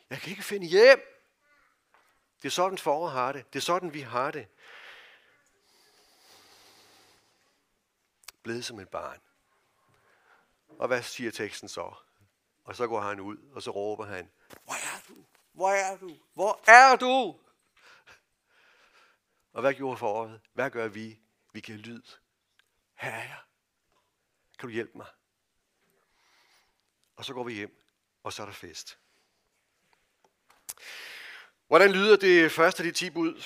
Jeg 0.10 0.19
kan 0.19 0.29
ikke 0.29 0.43
finde 0.43 0.67
hjem. 0.67 1.00
Det 2.41 2.48
er 2.48 2.51
sådan, 2.51 2.77
forår 2.77 3.07
har 3.07 3.31
det. 3.31 3.53
Det 3.53 3.60
er 3.60 3.63
sådan, 3.63 3.93
vi 3.93 4.01
har 4.01 4.31
det. 4.31 4.48
Blevet 8.43 8.65
som 8.65 8.79
et 8.79 8.89
barn. 8.89 9.22
Og 10.79 10.88
hvad 10.88 11.03
siger 11.03 11.31
teksten 11.31 11.69
så? 11.69 11.95
Og 12.63 12.75
så 12.75 12.88
går 12.88 13.01
han 13.01 13.19
ud, 13.19 13.38
og 13.54 13.62
så 13.62 13.71
råber 13.71 14.06
han, 14.06 14.32
hvor 14.63 14.73
er 14.73 15.01
du? 15.08 15.25
Hvor 15.51 15.69
er 15.69 15.97
du? 15.97 16.17
Hvor 16.34 16.69
er 16.69 16.95
du? 16.95 17.39
Og 19.54 19.62
hvad 19.62 19.73
gjorde 19.73 19.97
foråret? 19.97 20.41
Hvad 20.54 20.71
gør 20.71 20.88
vi? 20.88 21.19
Vi 21.54 21.60
kan 21.60 21.75
lyd. 21.75 22.04
Herre, 22.93 23.38
kan 24.60 24.69
du 24.69 24.73
hjælpe 24.73 24.97
mig? 24.97 25.08
Og 27.15 27.25
så 27.25 27.34
går 27.34 27.43
vi 27.43 27.54
hjem, 27.54 27.82
og 28.23 28.34
så 28.34 28.41
er 28.41 28.45
der 28.45 28.54
fest. 28.54 28.97
Hvordan 31.67 31.91
lyder 31.91 32.17
det 32.17 32.51
første 32.51 32.84
af 32.84 32.84
de 32.84 32.91
10 32.91 33.10
bud? 33.10 33.43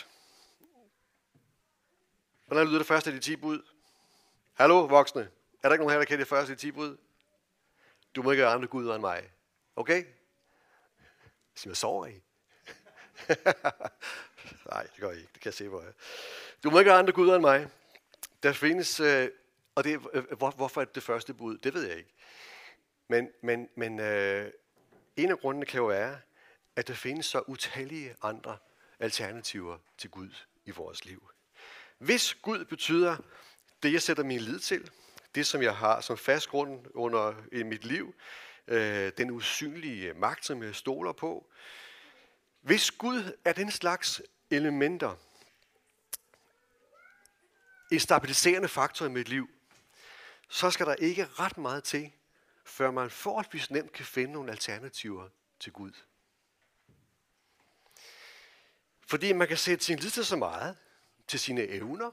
Hvordan 2.46 2.68
lyder 2.68 2.78
det 2.78 2.88
første 2.88 3.10
af 3.10 3.14
de 3.14 3.20
10 3.20 3.36
bud? 3.36 3.62
Hallo, 4.54 4.86
voksne. 4.86 5.22
Er 5.64 5.70
der 5.70 5.72
ikke 5.72 5.84
nogen 5.84 5.92
her, 5.92 5.98
der 5.98 6.06
kender 6.06 6.18
det 6.18 6.28
første 6.28 6.52
af 6.52 6.58
de 6.58 6.62
10 6.62 6.72
bud? 6.72 6.98
Du 8.16 8.22
må 8.22 8.32
ikke 8.32 8.44
gøre 8.44 8.54
andre 8.54 8.68
guder 8.68 8.94
end 8.96 9.02
mig. 9.02 9.32
Okay? 9.76 10.06
Sig 11.56 11.70
jeg, 11.70 11.78
sover 11.78 12.06
I? 12.06 12.22
Nej, 14.72 14.84
det 14.84 15.00
gør 15.00 15.12
I 15.12 15.18
ikke. 15.18 15.30
Det 15.34 15.42
kan 15.42 15.50
jeg 15.50 15.54
se, 15.54 15.70
på 15.70 15.82
jer. 15.82 15.92
Du 16.64 16.70
må 16.70 16.80
ikke 16.80 16.90
gøre 16.90 17.00
andre 17.00 17.14
guder 17.14 17.36
end 17.36 17.42
mig. 17.42 17.70
Der 18.44 18.54
findes, 18.54 19.00
øh, 19.00 19.30
og 19.76 19.84
det, 19.84 20.02
øh, 20.14 20.32
hvor, 20.38 20.52
hvorfor 20.52 20.82
er 20.82 20.86
det 20.86 20.96
det 20.96 21.04
første 21.04 21.34
bud? 21.34 21.58
Det 21.58 21.74
ved 21.74 21.88
jeg 21.88 21.98
ikke. 21.98 22.14
Men, 23.10 23.30
men, 23.42 23.70
men 23.76 24.00
øh, 24.00 24.52
en 25.16 25.32
af 25.32 25.40
grundene 25.40 25.66
kan 25.66 25.78
jo 25.78 25.86
være, 25.86 26.20
at 26.76 26.88
der 26.88 26.94
findes 26.94 27.26
så 27.26 27.40
utallige 27.48 28.16
andre 28.22 28.58
alternativer 29.00 29.78
til 29.98 30.10
Gud 30.10 30.30
i 30.66 30.72
vores 30.72 31.06
liv. 31.06 31.30
Hvis 31.98 32.34
Gud 32.34 32.66
betyder 32.66 33.18
det, 33.84 33.94
jeg 33.94 34.02
sætter 34.02 34.24
min 34.24 34.40
lid 34.40 34.60
til, 34.60 34.92
det, 35.36 35.48
som 35.48 35.62
jeg 35.62 35.76
har 35.76 36.02
som 36.02 36.18
fast 36.18 36.48
grund 36.48 36.86
under 36.94 37.36
i 37.52 37.64
mit 37.64 37.86
liv, 37.86 38.16
øh, 38.68 39.12
den 39.18 39.32
usynlige 39.32 40.14
magt, 40.14 40.46
som 40.46 40.64
jeg 40.64 40.76
stoler 40.76 41.12
på. 41.12 41.50
Hvis 42.62 42.92
Gud 42.92 43.38
er 43.46 43.54
den 43.54 43.72
slags 43.72 44.22
elementer, 44.50 45.16
en 47.92 48.00
stabiliserende 48.00 48.68
faktor 48.68 49.06
i 49.06 49.10
mit 49.10 49.30
liv, 49.30 49.50
så 50.50 50.72
skal 50.72 50.86
der 50.86 50.96
ikke 50.96 51.26
ret 51.26 51.58
meget 51.58 51.84
til, 51.84 52.12
før 52.66 52.92
man 52.92 53.10
forholdsvis 53.10 53.72
nemt 53.72 53.92
kan 53.92 54.06
finde 54.06 54.34
nogle 54.34 54.52
alternativer 54.52 55.30
til 55.60 55.74
Gud. 55.74 55.92
Fordi 59.08 59.34
man 59.34 59.48
kan 59.48 59.58
sætte 59.58 59.86
sin 59.86 60.00
lid 60.00 60.10
til 60.10 60.26
så 60.26 60.36
meget, 60.36 60.78
til 61.28 61.40
sine 61.40 61.68
evner, 61.68 62.12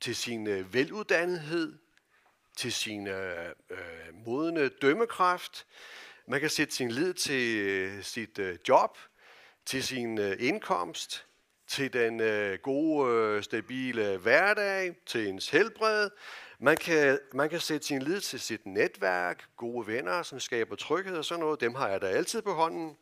til 0.00 0.16
sin 0.16 0.46
øh, 0.46 0.74
veluddannethed, 0.74 1.78
til 2.56 2.72
sin 2.72 3.06
øh, 3.06 3.54
øh, 3.70 4.14
modne 4.14 4.68
dømmekraft. 4.68 5.66
Man 6.26 6.40
kan 6.40 6.50
sætte 6.50 6.74
sin 6.74 6.90
lid 6.90 7.14
til 7.14 7.56
øh, 7.58 8.02
sit 8.02 8.38
øh, 8.38 8.58
job, 8.68 8.98
til 9.66 9.82
sin 9.82 10.18
øh, 10.18 10.36
indkomst, 10.40 11.26
til 11.66 11.92
den 11.92 12.20
øh, 12.20 12.58
gode, 12.58 13.12
øh, 13.12 13.42
stabile 13.42 14.16
hverdag, 14.16 14.96
til 15.06 15.26
ens 15.26 15.48
helbred. 15.48 16.10
Man 16.62 16.76
kan, 16.76 17.18
man 17.32 17.50
kan 17.50 17.60
sætte 17.60 17.86
sin 17.86 18.02
lid 18.02 18.20
til 18.20 18.40
sit 18.40 18.66
netværk, 18.66 19.48
gode 19.56 19.86
venner, 19.86 20.22
som 20.22 20.40
skaber 20.40 20.76
tryghed 20.76 21.16
og 21.16 21.24
sådan 21.24 21.40
noget. 21.40 21.60
Dem 21.60 21.74
har 21.74 21.88
jeg 21.88 22.02
da 22.02 22.06
altid 22.06 22.42
på 22.42 22.52
hånden. 22.52 22.96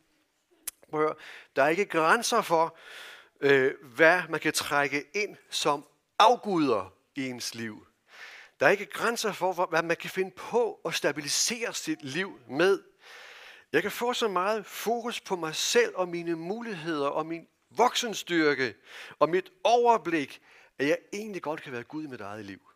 Prøv 0.91 1.15
Der 1.55 1.63
er 1.63 1.69
ikke 1.69 1.85
grænser 1.85 2.41
for, 2.41 2.77
øh, 3.41 3.73
hvad 3.95 4.21
man 4.29 4.39
kan 4.39 4.53
trække 4.53 5.03
ind 5.13 5.37
som 5.49 5.85
afguder 6.19 6.93
i 7.15 7.29
ens 7.29 7.55
liv. 7.55 7.87
Der 8.59 8.65
er 8.65 8.69
ikke 8.69 8.85
grænser 8.85 9.31
for, 9.31 9.65
hvad 9.65 9.83
man 9.83 9.97
kan 9.97 10.09
finde 10.09 10.31
på 10.31 10.79
at 10.85 10.93
stabilisere 10.93 11.73
sit 11.73 12.03
liv 12.03 12.39
med. 12.49 12.83
Jeg 13.71 13.81
kan 13.81 13.91
få 13.91 14.13
så 14.13 14.27
meget 14.27 14.65
fokus 14.65 15.21
på 15.21 15.35
mig 15.35 15.55
selv 15.55 15.95
og 15.95 16.09
mine 16.09 16.35
muligheder 16.35 17.07
og 17.07 17.25
min 17.25 17.47
voksenstyrke 17.69 18.75
og 19.19 19.29
mit 19.29 19.51
overblik, 19.63 20.41
at 20.77 20.87
jeg 20.87 20.97
egentlig 21.13 21.41
godt 21.41 21.61
kan 21.61 21.71
være 21.71 21.83
Gud 21.83 22.03
i 22.03 22.07
mit 22.07 22.21
eget 22.21 22.45
liv. 22.45 22.68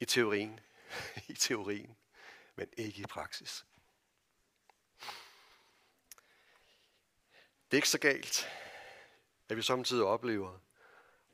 I 0.00 0.04
teorien. 0.04 0.60
I 1.28 1.34
teorien. 1.34 1.96
Men 2.56 2.68
ikke 2.76 3.02
i 3.02 3.06
praksis. 3.06 3.66
Det 7.70 7.76
er 7.76 7.76
ikke 7.76 7.88
så 7.88 7.98
galt, 7.98 8.48
at 9.48 9.56
vi 9.56 9.62
samtidig 9.62 10.04
oplever 10.04 10.58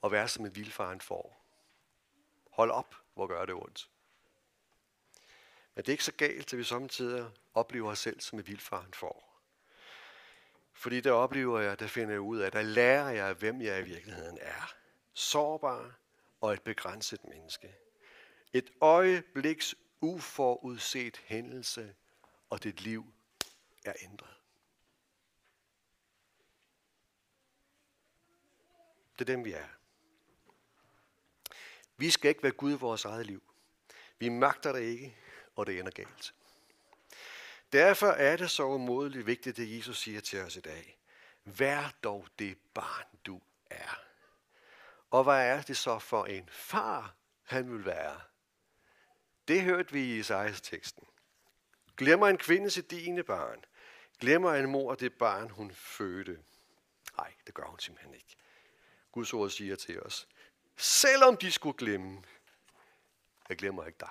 at 0.05 0.13
være 0.13 0.29
som 0.29 0.45
en 0.45 0.57
vildfaren 0.57 1.01
får. 1.01 1.45
Hold 2.51 2.71
op, 2.71 2.95
hvor 3.15 3.27
gør 3.27 3.45
det 3.45 3.55
ondt. 3.55 3.91
Men 5.75 5.85
det 5.85 5.89
er 5.89 5.93
ikke 5.93 6.05
så 6.05 6.13
galt, 6.13 6.53
at 6.53 6.59
vi 6.59 6.65
samtidig 6.65 7.31
oplever 7.55 7.91
os 7.91 7.99
selv 7.99 8.21
som 8.21 8.39
en 8.39 8.47
vildfaren 8.47 8.95
får. 8.95 9.43
Fordi 10.73 11.01
der 11.01 11.13
oplever 11.13 11.61
jeg, 11.61 11.81
der 11.81 11.87
finder 11.87 12.11
jeg 12.11 12.21
ud 12.21 12.39
af, 12.39 12.53
der 12.53 12.63
lærer 12.63 13.11
jeg, 13.11 13.33
hvem 13.35 13.63
jeg 13.63 13.81
i 13.81 13.85
virkeligheden 13.85 14.39
er. 14.41 14.75
Sårbar 15.13 15.95
og 16.41 16.53
et 16.53 16.63
begrænset 16.63 17.25
menneske. 17.25 17.75
Et 18.53 18.73
øjebliks 18.81 19.75
uforudset 20.01 21.17
hændelse, 21.25 21.95
og 22.51 22.63
dit 22.63 22.81
liv 22.81 23.13
er 23.85 23.93
ændret. 24.03 24.35
Det 29.19 29.21
er 29.21 29.35
dem, 29.35 29.45
vi 29.45 29.53
er. 29.53 29.69
Vi 31.97 32.11
skal 32.11 32.29
ikke 32.29 32.43
være 32.43 32.53
Gud 32.53 32.73
i 32.73 32.77
vores 32.77 33.05
eget 33.05 33.27
liv. 33.27 33.43
Vi 34.19 34.29
magter 34.29 34.73
det 34.73 34.81
ikke, 34.81 35.17
og 35.57 35.67
det 35.67 35.79
ender 35.79 35.93
galt. 35.93 36.35
Derfor 37.73 38.07
er 38.07 38.37
det 38.37 38.51
så 38.51 38.65
umådeligt 38.65 39.27
vigtigt, 39.27 39.57
det 39.57 39.77
Jesus 39.77 39.99
siger 39.99 40.21
til 40.21 40.41
os 40.41 40.57
i 40.57 40.61
dag. 40.61 40.99
Vær 41.45 41.95
dog 42.03 42.27
det 42.39 42.59
barn, 42.75 43.07
du 43.27 43.41
er. 43.71 44.01
Og 45.11 45.25
hvad 45.25 45.47
er 45.47 45.63
det 45.63 45.77
så 45.77 45.99
for 45.99 46.25
en 46.25 46.49
far, 46.49 47.15
han 47.43 47.73
vil 47.73 47.85
være? 47.85 48.21
Det 49.49 49.63
hørte 49.63 49.93
vi 49.93 50.01
i 50.01 50.19
Isaias 50.19 50.61
teksten. 50.61 51.07
Glemmer 51.97 52.29
en 52.29 52.39
kvinde 52.39 52.71
sit 52.71 52.91
dine 52.91 53.23
barn? 53.23 53.65
Glemmer 54.21 54.55
en 54.55 54.71
mor 54.71 54.95
det 54.95 55.13
barn, 55.13 55.51
hun 55.51 55.73
fødte? 55.75 56.39
Nej, 57.17 57.33
det 57.47 57.55
gør 57.55 57.65
hun 57.65 57.79
simpelthen 57.79 58.15
ikke. 58.15 58.37
Guds 59.13 59.33
ord 59.33 59.51
siger 59.51 59.77
til 59.77 60.03
os, 60.03 60.29
selvom 60.77 61.37
de 61.37 61.53
skulle 61.53 61.79
glemme, 61.79 62.23
jeg 63.49 63.57
glemmer 63.57 63.87
ikke 63.87 63.99
dig. 64.01 64.09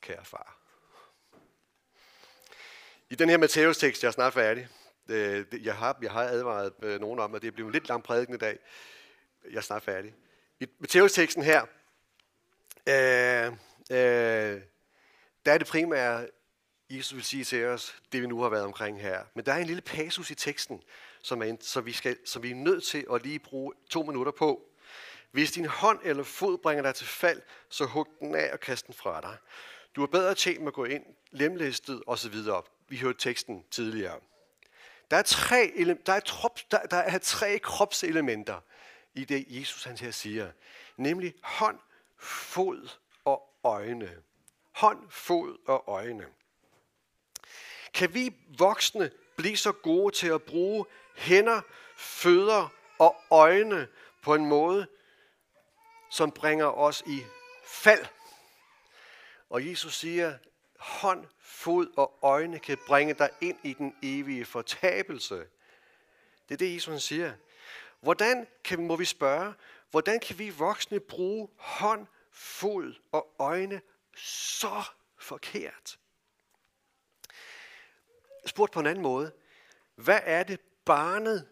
Kære 0.00 0.24
far. 0.24 0.58
I 3.10 3.14
den 3.14 3.28
her 3.28 3.38
Matthæus 3.38 3.78
tekst, 3.78 4.02
jeg 4.02 4.08
er 4.08 4.12
snart 4.12 4.34
færdig. 4.34 4.68
Øh, 5.08 5.46
jeg 5.64 5.76
har, 5.76 5.98
jeg 6.02 6.12
har 6.12 6.22
advaret 6.22 6.72
øh, 6.82 7.00
nogen 7.00 7.18
om, 7.20 7.34
at 7.34 7.42
det 7.42 7.54
bliver 7.54 7.66
en 7.66 7.72
lidt 7.72 7.88
lang 7.88 8.02
prædiken 8.02 8.34
i 8.34 8.38
dag. 8.38 8.58
Jeg 9.50 9.56
er 9.56 9.60
snart 9.60 9.82
færdig. 9.82 10.14
I 10.60 10.66
Matthæus 10.78 11.12
teksten 11.12 11.42
her, 11.42 11.66
øh, 12.88 13.52
øh, 13.90 14.60
der 15.46 15.52
er 15.52 15.58
det 15.58 15.66
primære, 15.66 16.26
Jesus 16.90 17.14
vil 17.14 17.24
sige 17.24 17.44
til 17.44 17.64
os, 17.64 17.96
det 18.12 18.22
vi 18.22 18.26
nu 18.26 18.42
har 18.42 18.48
været 18.48 18.64
omkring 18.64 19.00
her. 19.00 19.24
Men 19.34 19.46
der 19.46 19.52
er 19.52 19.58
en 19.58 19.66
lille 19.66 19.82
passus 19.82 20.30
i 20.30 20.34
teksten, 20.34 20.82
som, 21.22 21.42
er, 21.42 21.56
som, 21.60 21.86
vi, 21.86 21.92
skal, 21.92 22.16
som 22.24 22.42
vi 22.42 22.50
er 22.50 22.54
nødt 22.54 22.84
til 22.84 23.06
at 23.12 23.22
lige 23.22 23.38
bruge 23.38 23.72
to 23.90 24.02
minutter 24.02 24.32
på. 24.32 24.62
Hvis 25.30 25.52
din 25.52 25.66
hånd 25.66 26.00
eller 26.04 26.22
fod 26.22 26.58
bringer 26.58 26.82
dig 26.82 26.94
til 26.94 27.06
fald, 27.06 27.42
så 27.68 27.84
hug 27.84 28.08
den 28.20 28.34
af 28.34 28.52
og 28.52 28.60
kast 28.60 28.86
den 28.86 28.94
fra 28.94 29.20
dig. 29.20 29.36
Du 29.96 30.02
er 30.02 30.06
bedre 30.06 30.34
tjent 30.34 30.60
med 30.60 30.66
at 30.66 30.72
gå 30.72 30.84
ind, 30.84 31.04
lemlæstet 31.30 32.02
osv. 32.06 32.34
Vi 32.88 32.96
hørte 32.96 33.18
teksten 33.18 33.64
tidligere. 33.70 34.20
Der 35.10 35.16
er 35.16 35.22
tre, 35.22 35.72
der 36.06 36.12
er 36.12 36.20
trop, 36.20 36.60
der, 36.70 36.82
der 36.82 36.96
er 36.96 37.18
tre 37.18 37.58
kropselementer 37.58 38.60
i 39.14 39.24
det, 39.24 39.44
Jesus 39.48 39.84
han 39.84 39.98
her 39.98 40.10
siger. 40.10 40.50
Nemlig 40.96 41.34
hånd, 41.42 41.78
fod 42.18 42.88
og 43.24 43.42
øjne. 43.64 44.22
Hånd, 44.72 45.10
fod 45.10 45.56
og 45.66 45.84
øjne. 45.86 46.26
Kan 47.94 48.14
vi 48.14 48.34
voksne 48.58 49.10
blive 49.36 49.56
så 49.56 49.72
gode 49.72 50.14
til 50.14 50.28
at 50.28 50.42
bruge 50.42 50.84
hænder, 51.16 51.60
fødder 51.96 52.68
og 52.98 53.16
øjne 53.30 53.88
på 54.22 54.34
en 54.34 54.46
måde, 54.46 54.86
som 56.10 56.32
bringer 56.32 56.66
os 56.66 57.02
i 57.06 57.24
fald. 57.64 58.06
Og 59.50 59.66
Jesus 59.66 59.96
siger, 59.96 60.38
hånd, 60.78 61.26
fod 61.40 61.92
og 61.96 62.18
øjne 62.22 62.58
kan 62.58 62.78
bringe 62.86 63.14
dig 63.14 63.30
ind 63.40 63.58
i 63.62 63.72
den 63.72 63.96
evige 64.02 64.44
fortabelse. 64.44 65.46
Det 66.48 66.54
er 66.54 66.56
det, 66.56 66.74
Jesus 66.74 67.02
siger. 67.02 67.32
Hvordan 68.00 68.46
kan, 68.64 68.86
må 68.86 68.96
vi 68.96 69.04
spørge, 69.04 69.54
hvordan 69.90 70.20
kan 70.20 70.38
vi 70.38 70.50
voksne 70.50 71.00
bruge 71.00 71.48
hånd, 71.56 72.06
fod 72.30 72.94
og 73.12 73.34
øjne 73.38 73.80
så 74.16 74.82
forkert? 75.18 75.98
Spurgt 78.46 78.72
på 78.72 78.80
en 78.80 78.86
anden 78.86 79.02
måde. 79.02 79.32
Hvad 79.94 80.20
er 80.22 80.42
det 80.42 80.60
barnet 80.84 81.48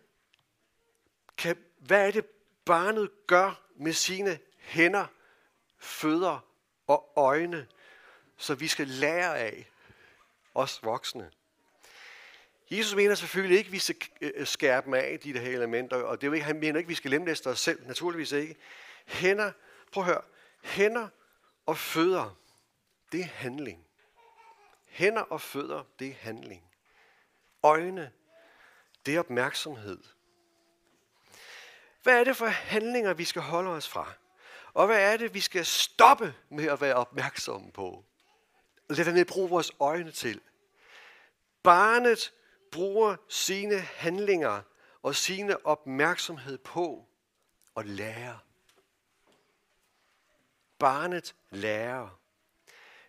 kan, 1.37 1.65
hvad 1.79 2.07
er 2.07 2.11
det 2.11 2.27
barnet 2.65 3.11
gør 3.27 3.67
med 3.77 3.93
sine 3.93 4.39
hænder, 4.59 5.07
fødder 5.79 6.41
og 6.87 7.13
øjne, 7.17 7.69
så 8.37 8.55
vi 8.55 8.69
skal 8.69 8.89
lære 8.89 9.39
af 9.39 9.71
os 10.55 10.83
voksne. 10.83 11.31
Jesus 12.71 12.95
mener 12.95 13.15
selvfølgelig 13.15 13.59
ikke, 13.59 13.69
at 13.69 13.73
vi 13.73 13.79
skal 13.79 13.97
øh, 14.21 14.47
skærpe 14.47 14.85
dem 14.85 14.95
af, 14.95 15.21
de 15.23 15.35
der 15.35 15.41
her 15.41 15.57
elementer, 15.57 15.97
og 15.97 16.21
det 16.21 16.27
er 16.27 16.29
jo 16.29 16.33
ikke, 16.33 16.47
han 16.47 16.61
mener 16.61 16.79
ikke, 16.79 16.87
at 16.87 16.91
vi 16.91 16.95
skal 16.95 17.11
lemlæste 17.11 17.47
os 17.47 17.61
selv, 17.61 17.87
naturligvis 17.87 18.33
ikke. 18.33 18.57
Hænder, 19.07 19.53
prøv 19.93 20.03
at 20.03 20.09
høre, 20.09 20.23
hænder 20.63 21.09
og 21.67 21.79
fødder, 21.79 22.37
det 23.13 23.21
er 23.21 23.25
handling. 23.25 23.87
Hænder 24.87 25.23
og 25.23 25.41
fødder, 25.41 25.85
det 25.99 26.09
er 26.09 26.15
handling. 26.15 26.63
Øjne, 27.63 28.13
det 29.07 29.15
er 29.15 29.19
opmærksomhed. 29.19 29.99
Hvad 32.03 32.21
er 32.21 32.25
det 32.25 32.37
for 32.37 32.47
handlinger, 32.47 33.15
vi 33.15 33.25
skal 33.25 33.43
holde 33.43 33.71
os 33.71 33.89
fra? 33.89 34.13
Og 34.73 34.87
hvad 34.87 35.13
er 35.13 35.17
det, 35.17 35.35
vi 35.35 35.41
skal 35.41 35.67
stoppe 35.67 36.35
med 36.49 36.65
at 36.65 36.81
være 36.81 36.95
opmærksomme 36.95 37.73
på? 37.73 38.05
Lad 38.89 39.21
os 39.21 39.27
bruge 39.29 39.51
vores 39.51 39.73
øjne 39.81 40.11
til. 40.11 40.41
Barnet 41.63 42.33
bruger 42.77 43.17
sine 43.29 43.79
handlinger 43.79 44.63
og 45.03 45.15
sine 45.15 45.67
opmærksomhed 45.67 46.59
på 46.59 47.09
at 47.77 47.87
lære. 47.87 48.39
Barnet 50.79 51.35
lærer. 51.51 52.21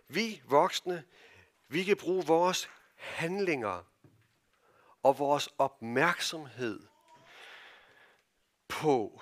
Vi 0.08 0.42
voksne, 0.46 1.04
vi 1.68 1.84
kan 1.84 1.98
bruge 1.98 2.26
vores 2.26 2.70
handlinger 2.96 3.84
og 5.04 5.20
vores 5.20 5.50
opmærksomhed 5.58 6.88
på 8.68 9.22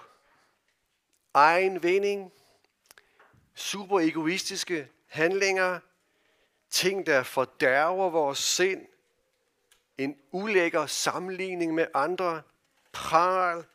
egen 1.34 1.84
vinding, 1.84 2.32
super 3.56 4.00
egoistiske 4.00 4.92
handlinger, 5.08 5.80
ting, 6.70 7.06
der 7.06 7.24
fordærver 7.24 8.10
vores 8.10 8.40
sind, 8.40 8.88
en 9.98 10.18
ulækker 10.32 10.86
sammenligning 10.86 11.74
med 11.74 11.88
andre, 11.94 12.42
pral, 12.92 13.66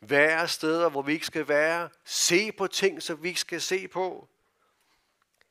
være 0.00 0.48
steder, 0.48 0.88
hvor 0.88 1.02
vi 1.02 1.12
ikke 1.12 1.26
skal 1.26 1.48
være, 1.48 1.90
se 2.04 2.52
på 2.52 2.66
ting, 2.66 3.02
som 3.02 3.22
vi 3.22 3.28
ikke 3.28 3.40
skal 3.40 3.60
se 3.60 3.88
på. 3.88 4.28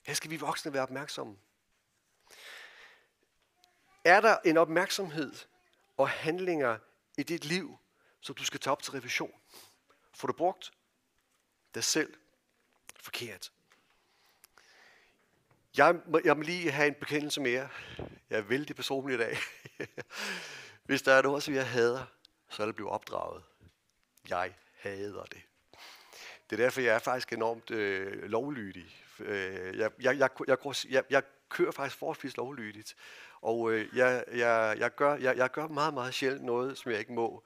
Her 0.06 0.14
skal 0.14 0.30
vi 0.30 0.38
voksne 0.38 0.74
være 0.74 0.84
opmærksomme. 0.84 1.38
Er 4.04 4.22
der 4.22 4.38
en 4.46 4.58
opmærksomhed 4.58 5.34
og 5.98 6.10
handlinger 6.10 6.78
i 7.18 7.24
dit 7.24 7.46
liv, 7.46 7.78
som 8.22 8.36
du 8.36 8.46
skal 8.46 8.60
tage 8.60 8.72
op 8.72 8.82
til 8.82 8.92
revision? 8.92 9.34
Får 10.14 10.28
du 10.28 10.34
brugt 10.34 10.72
dig 11.76 11.84
selv 11.84 12.14
forkert? 12.96 13.52
Jeg 15.78 15.96
må, 16.08 16.20
jeg 16.24 16.38
må 16.38 16.44
lige 16.44 16.72
have 16.72 16.88
en 16.88 16.94
bekendelse 16.94 17.42
mere. 17.42 17.70
Jeg 18.30 18.38
er 18.38 18.42
vældig 18.42 18.76
personlig 18.76 19.16
i 19.16 19.18
dag. 19.18 19.38
Hvis 20.88 21.02
der 21.02 21.14
er 21.14 21.22
noget, 21.22 21.44
som 21.44 21.54
jeg 21.54 21.68
hader, 21.70 22.06
så 22.50 22.62
er 22.62 22.66
det 22.66 22.76
blive 22.76 22.90
opdraget. 22.90 23.44
Jeg 24.30 24.54
hader 24.80 25.24
det. 25.24 25.42
Det 26.50 26.60
er 26.60 26.64
derfor, 26.64 26.82
jeg 26.82 26.96
er 26.96 27.00
faktisk 27.00 27.34
enormt 27.34 27.72
øh, 27.72 28.24
lovlydig. 28.24 29.04
Øh, 29.20 29.78
jeg, 29.78 29.92
jeg, 30.02 30.18
jeg, 30.18 30.30
jeg, 30.48 30.58
jeg, 30.90 31.04
jeg 31.10 31.24
kører 31.50 31.72
faktisk 31.72 32.00
forholdsvis 32.00 32.38
lovlydigt. 32.38 32.96
Og 33.42 33.72
øh, 33.72 33.98
jeg, 33.98 34.24
jeg, 34.32 34.76
jeg, 34.80 34.96
gør, 34.96 35.16
jeg, 35.16 35.38
jeg 35.38 35.52
gør 35.52 35.68
meget, 35.68 35.94
meget 35.94 36.14
sjældent 36.14 36.46
noget, 36.46 36.78
som 36.78 36.92
jeg 36.92 37.00
ikke 37.00 37.14
må. 37.14 37.44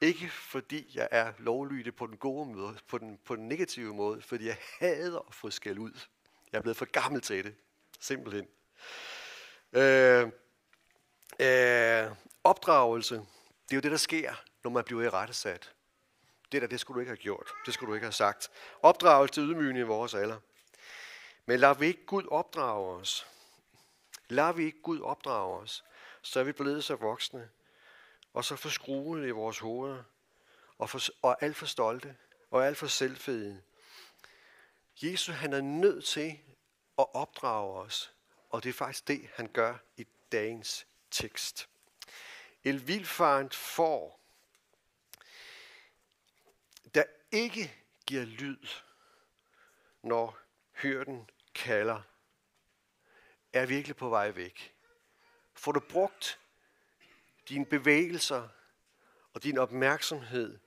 Ikke 0.00 0.28
fordi 0.28 0.90
jeg 0.94 1.08
er 1.10 1.32
lovlydig 1.38 1.94
på 1.94 2.06
den 2.06 2.16
gode 2.16 2.52
måde, 2.52 2.76
på 2.88 2.98
den, 2.98 3.18
på 3.24 3.36
den 3.36 3.48
negative 3.48 3.94
måde, 3.94 4.22
fordi 4.22 4.46
jeg 4.46 4.56
hader 4.78 5.18
at 5.28 5.34
få 5.34 5.50
skæld 5.50 5.78
ud. 5.78 6.06
Jeg 6.52 6.58
er 6.58 6.62
blevet 6.62 6.76
for 6.76 6.84
gammel 6.84 7.20
til 7.20 7.44
det. 7.44 7.54
Simpelthen. 8.00 8.48
Øh, 9.72 10.28
øh, 11.40 12.10
opdragelse, 12.44 13.14
det 13.14 13.70
er 13.70 13.76
jo 13.76 13.80
det, 13.80 13.90
der 13.90 13.96
sker, 13.96 14.34
når 14.64 14.70
man 14.70 14.84
bliver 14.84 15.02
i 15.02 15.08
rettesat. 15.08 15.72
Det 16.52 16.62
der, 16.62 16.68
det 16.68 16.80
skulle 16.80 16.94
du 16.94 17.00
ikke 17.00 17.10
have 17.10 17.16
gjort. 17.16 17.48
Det 17.66 17.74
skulle 17.74 17.90
du 17.90 17.94
ikke 17.94 18.06
have 18.06 18.12
sagt. 18.12 18.50
Opdragelse 18.82 19.34
til 19.34 19.42
ydmygende 19.42 19.80
i 19.80 19.84
vores 19.84 20.14
alder. 20.14 20.38
Men 21.46 21.60
lad 21.60 21.74
vi 21.74 21.86
ikke 21.86 22.06
Gud 22.06 22.24
opdrage 22.30 22.96
os. 22.96 23.26
Lad 24.30 24.54
vi 24.54 24.64
ikke 24.64 24.82
Gud 24.82 25.00
opdrage 25.00 25.58
os, 25.58 25.84
så 26.22 26.40
er 26.40 26.44
vi 26.44 26.52
blevet 26.52 26.84
så 26.84 26.94
voksne, 26.94 27.48
og 28.34 28.44
så 28.44 28.56
forskruede 28.56 29.28
i 29.28 29.30
vores 29.30 29.58
hoveder, 29.58 30.02
og, 30.78 30.90
for, 30.90 31.00
og 31.22 31.42
alt 31.42 31.56
for 31.56 31.66
stolte, 31.66 32.16
og 32.50 32.66
alt 32.66 32.76
for 32.76 32.86
selvfede. 32.86 33.62
Jesus 35.02 35.34
han 35.34 35.52
er 35.52 35.60
nødt 35.60 36.04
til 36.04 36.40
at 36.98 37.06
opdrage 37.14 37.78
os, 37.78 38.14
og 38.50 38.62
det 38.62 38.68
er 38.68 38.72
faktisk 38.72 39.08
det, 39.08 39.30
han 39.34 39.48
gør 39.48 39.78
i 39.96 40.06
dagens 40.32 40.86
tekst. 41.10 41.68
El 42.64 42.86
vildfarent 42.86 43.54
får, 43.54 44.20
der 46.94 47.04
ikke 47.30 47.74
giver 48.06 48.24
lyd, 48.24 48.66
når 50.02 50.38
hyrden 50.72 51.30
kalder, 51.54 52.02
er 53.52 53.66
virkelig 53.66 53.96
på 53.96 54.08
vej 54.08 54.30
væk. 54.30 54.74
Får 55.54 55.72
du 55.72 55.80
brugt 55.80 56.40
dine 57.48 57.66
bevægelser 57.66 58.48
og 59.32 59.42
din 59.42 59.58
opmærksomhed 59.58 60.58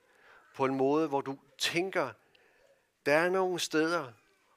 på 0.54 0.64
en 0.64 0.74
måde, 0.74 1.08
hvor 1.08 1.20
du 1.20 1.38
tænker, 1.58 2.12
der 3.06 3.14
er 3.14 3.28
nogle 3.28 3.58
steder, 3.58 4.12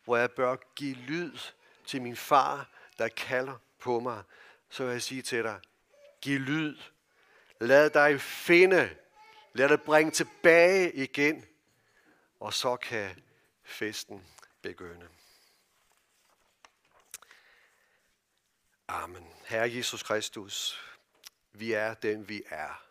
hvor 0.08 0.18
jeg 0.18 0.32
bør 0.32 0.56
give 0.76 0.96
lyd 0.96 1.38
til 1.86 2.02
min 2.02 2.16
far, 2.16 2.70
der 2.98 3.08
kalder 3.08 3.58
på 3.80 4.00
mig, 4.00 4.24
så 4.70 4.84
vil 4.84 4.92
jeg 4.92 5.02
sige 5.02 5.22
til 5.22 5.44
dig, 5.44 5.60
giv 6.22 6.40
lyd. 6.40 6.78
Lad 7.60 7.90
dig 7.90 8.22
finde. 8.22 8.96
Lad 9.54 9.70
dig 9.70 9.82
bringe 9.82 10.12
tilbage 10.12 10.94
igen. 10.94 11.46
Og 12.40 12.54
så 12.54 12.76
kan 12.76 13.24
festen 13.64 14.28
begynde. 14.62 15.08
Amen. 18.88 19.34
Herre 19.46 19.76
Jesus 19.76 20.04
Kristus, 20.04 20.82
vi 21.52 21.74
er 21.74 21.94
den 21.94 22.30
vi 22.30 22.44
er. 22.50 22.84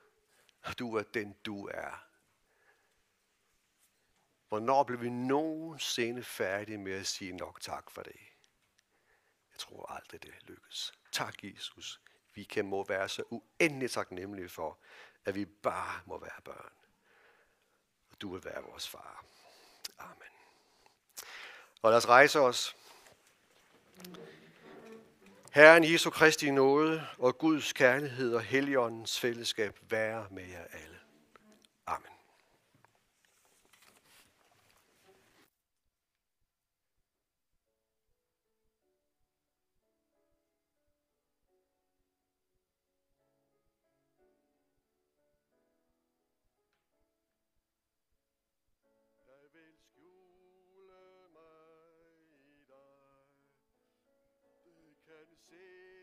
Du 0.78 0.96
er 0.96 1.02
den 1.02 1.36
du 1.44 1.66
er. 1.66 2.05
Hvornår 4.48 4.82
bliver 4.82 5.00
vi 5.00 5.10
nogensinde 5.10 6.22
færdige 6.22 6.78
med 6.78 6.92
at 6.92 7.06
sige 7.06 7.32
nok 7.32 7.60
tak 7.60 7.90
for 7.90 8.02
det? 8.02 8.16
Jeg 9.52 9.58
tror 9.58 9.92
aldrig, 9.92 10.22
det 10.22 10.34
lykkes. 10.42 10.92
Tak, 11.12 11.34
Jesus. 11.42 12.00
Vi 12.34 12.44
kan 12.44 12.66
må 12.66 12.84
være 12.84 13.08
så 13.08 13.22
uendelig 13.30 13.90
taknemmelige 13.90 14.48
for, 14.48 14.78
at 15.24 15.34
vi 15.34 15.44
bare 15.44 16.00
må 16.06 16.18
være 16.18 16.40
børn. 16.44 16.72
Og 18.10 18.20
du 18.20 18.32
vil 18.32 18.44
være 18.44 18.62
vores 18.62 18.88
far. 18.88 19.24
Amen. 19.98 20.36
Og 21.82 21.90
lad 21.90 21.96
os 21.96 22.08
rejse 22.08 22.40
os. 22.40 22.76
Herren 25.52 25.84
Jesu 25.84 26.10
Kristi 26.10 26.50
nåde 26.50 27.06
og 27.18 27.38
Guds 27.38 27.72
kærlighed 27.72 28.34
og 28.34 28.42
Helligåndens 28.42 29.20
fællesskab 29.20 29.78
være 29.82 30.26
med 30.30 30.46
jer 30.46 30.64
alle. 30.64 30.95
say 55.56 55.95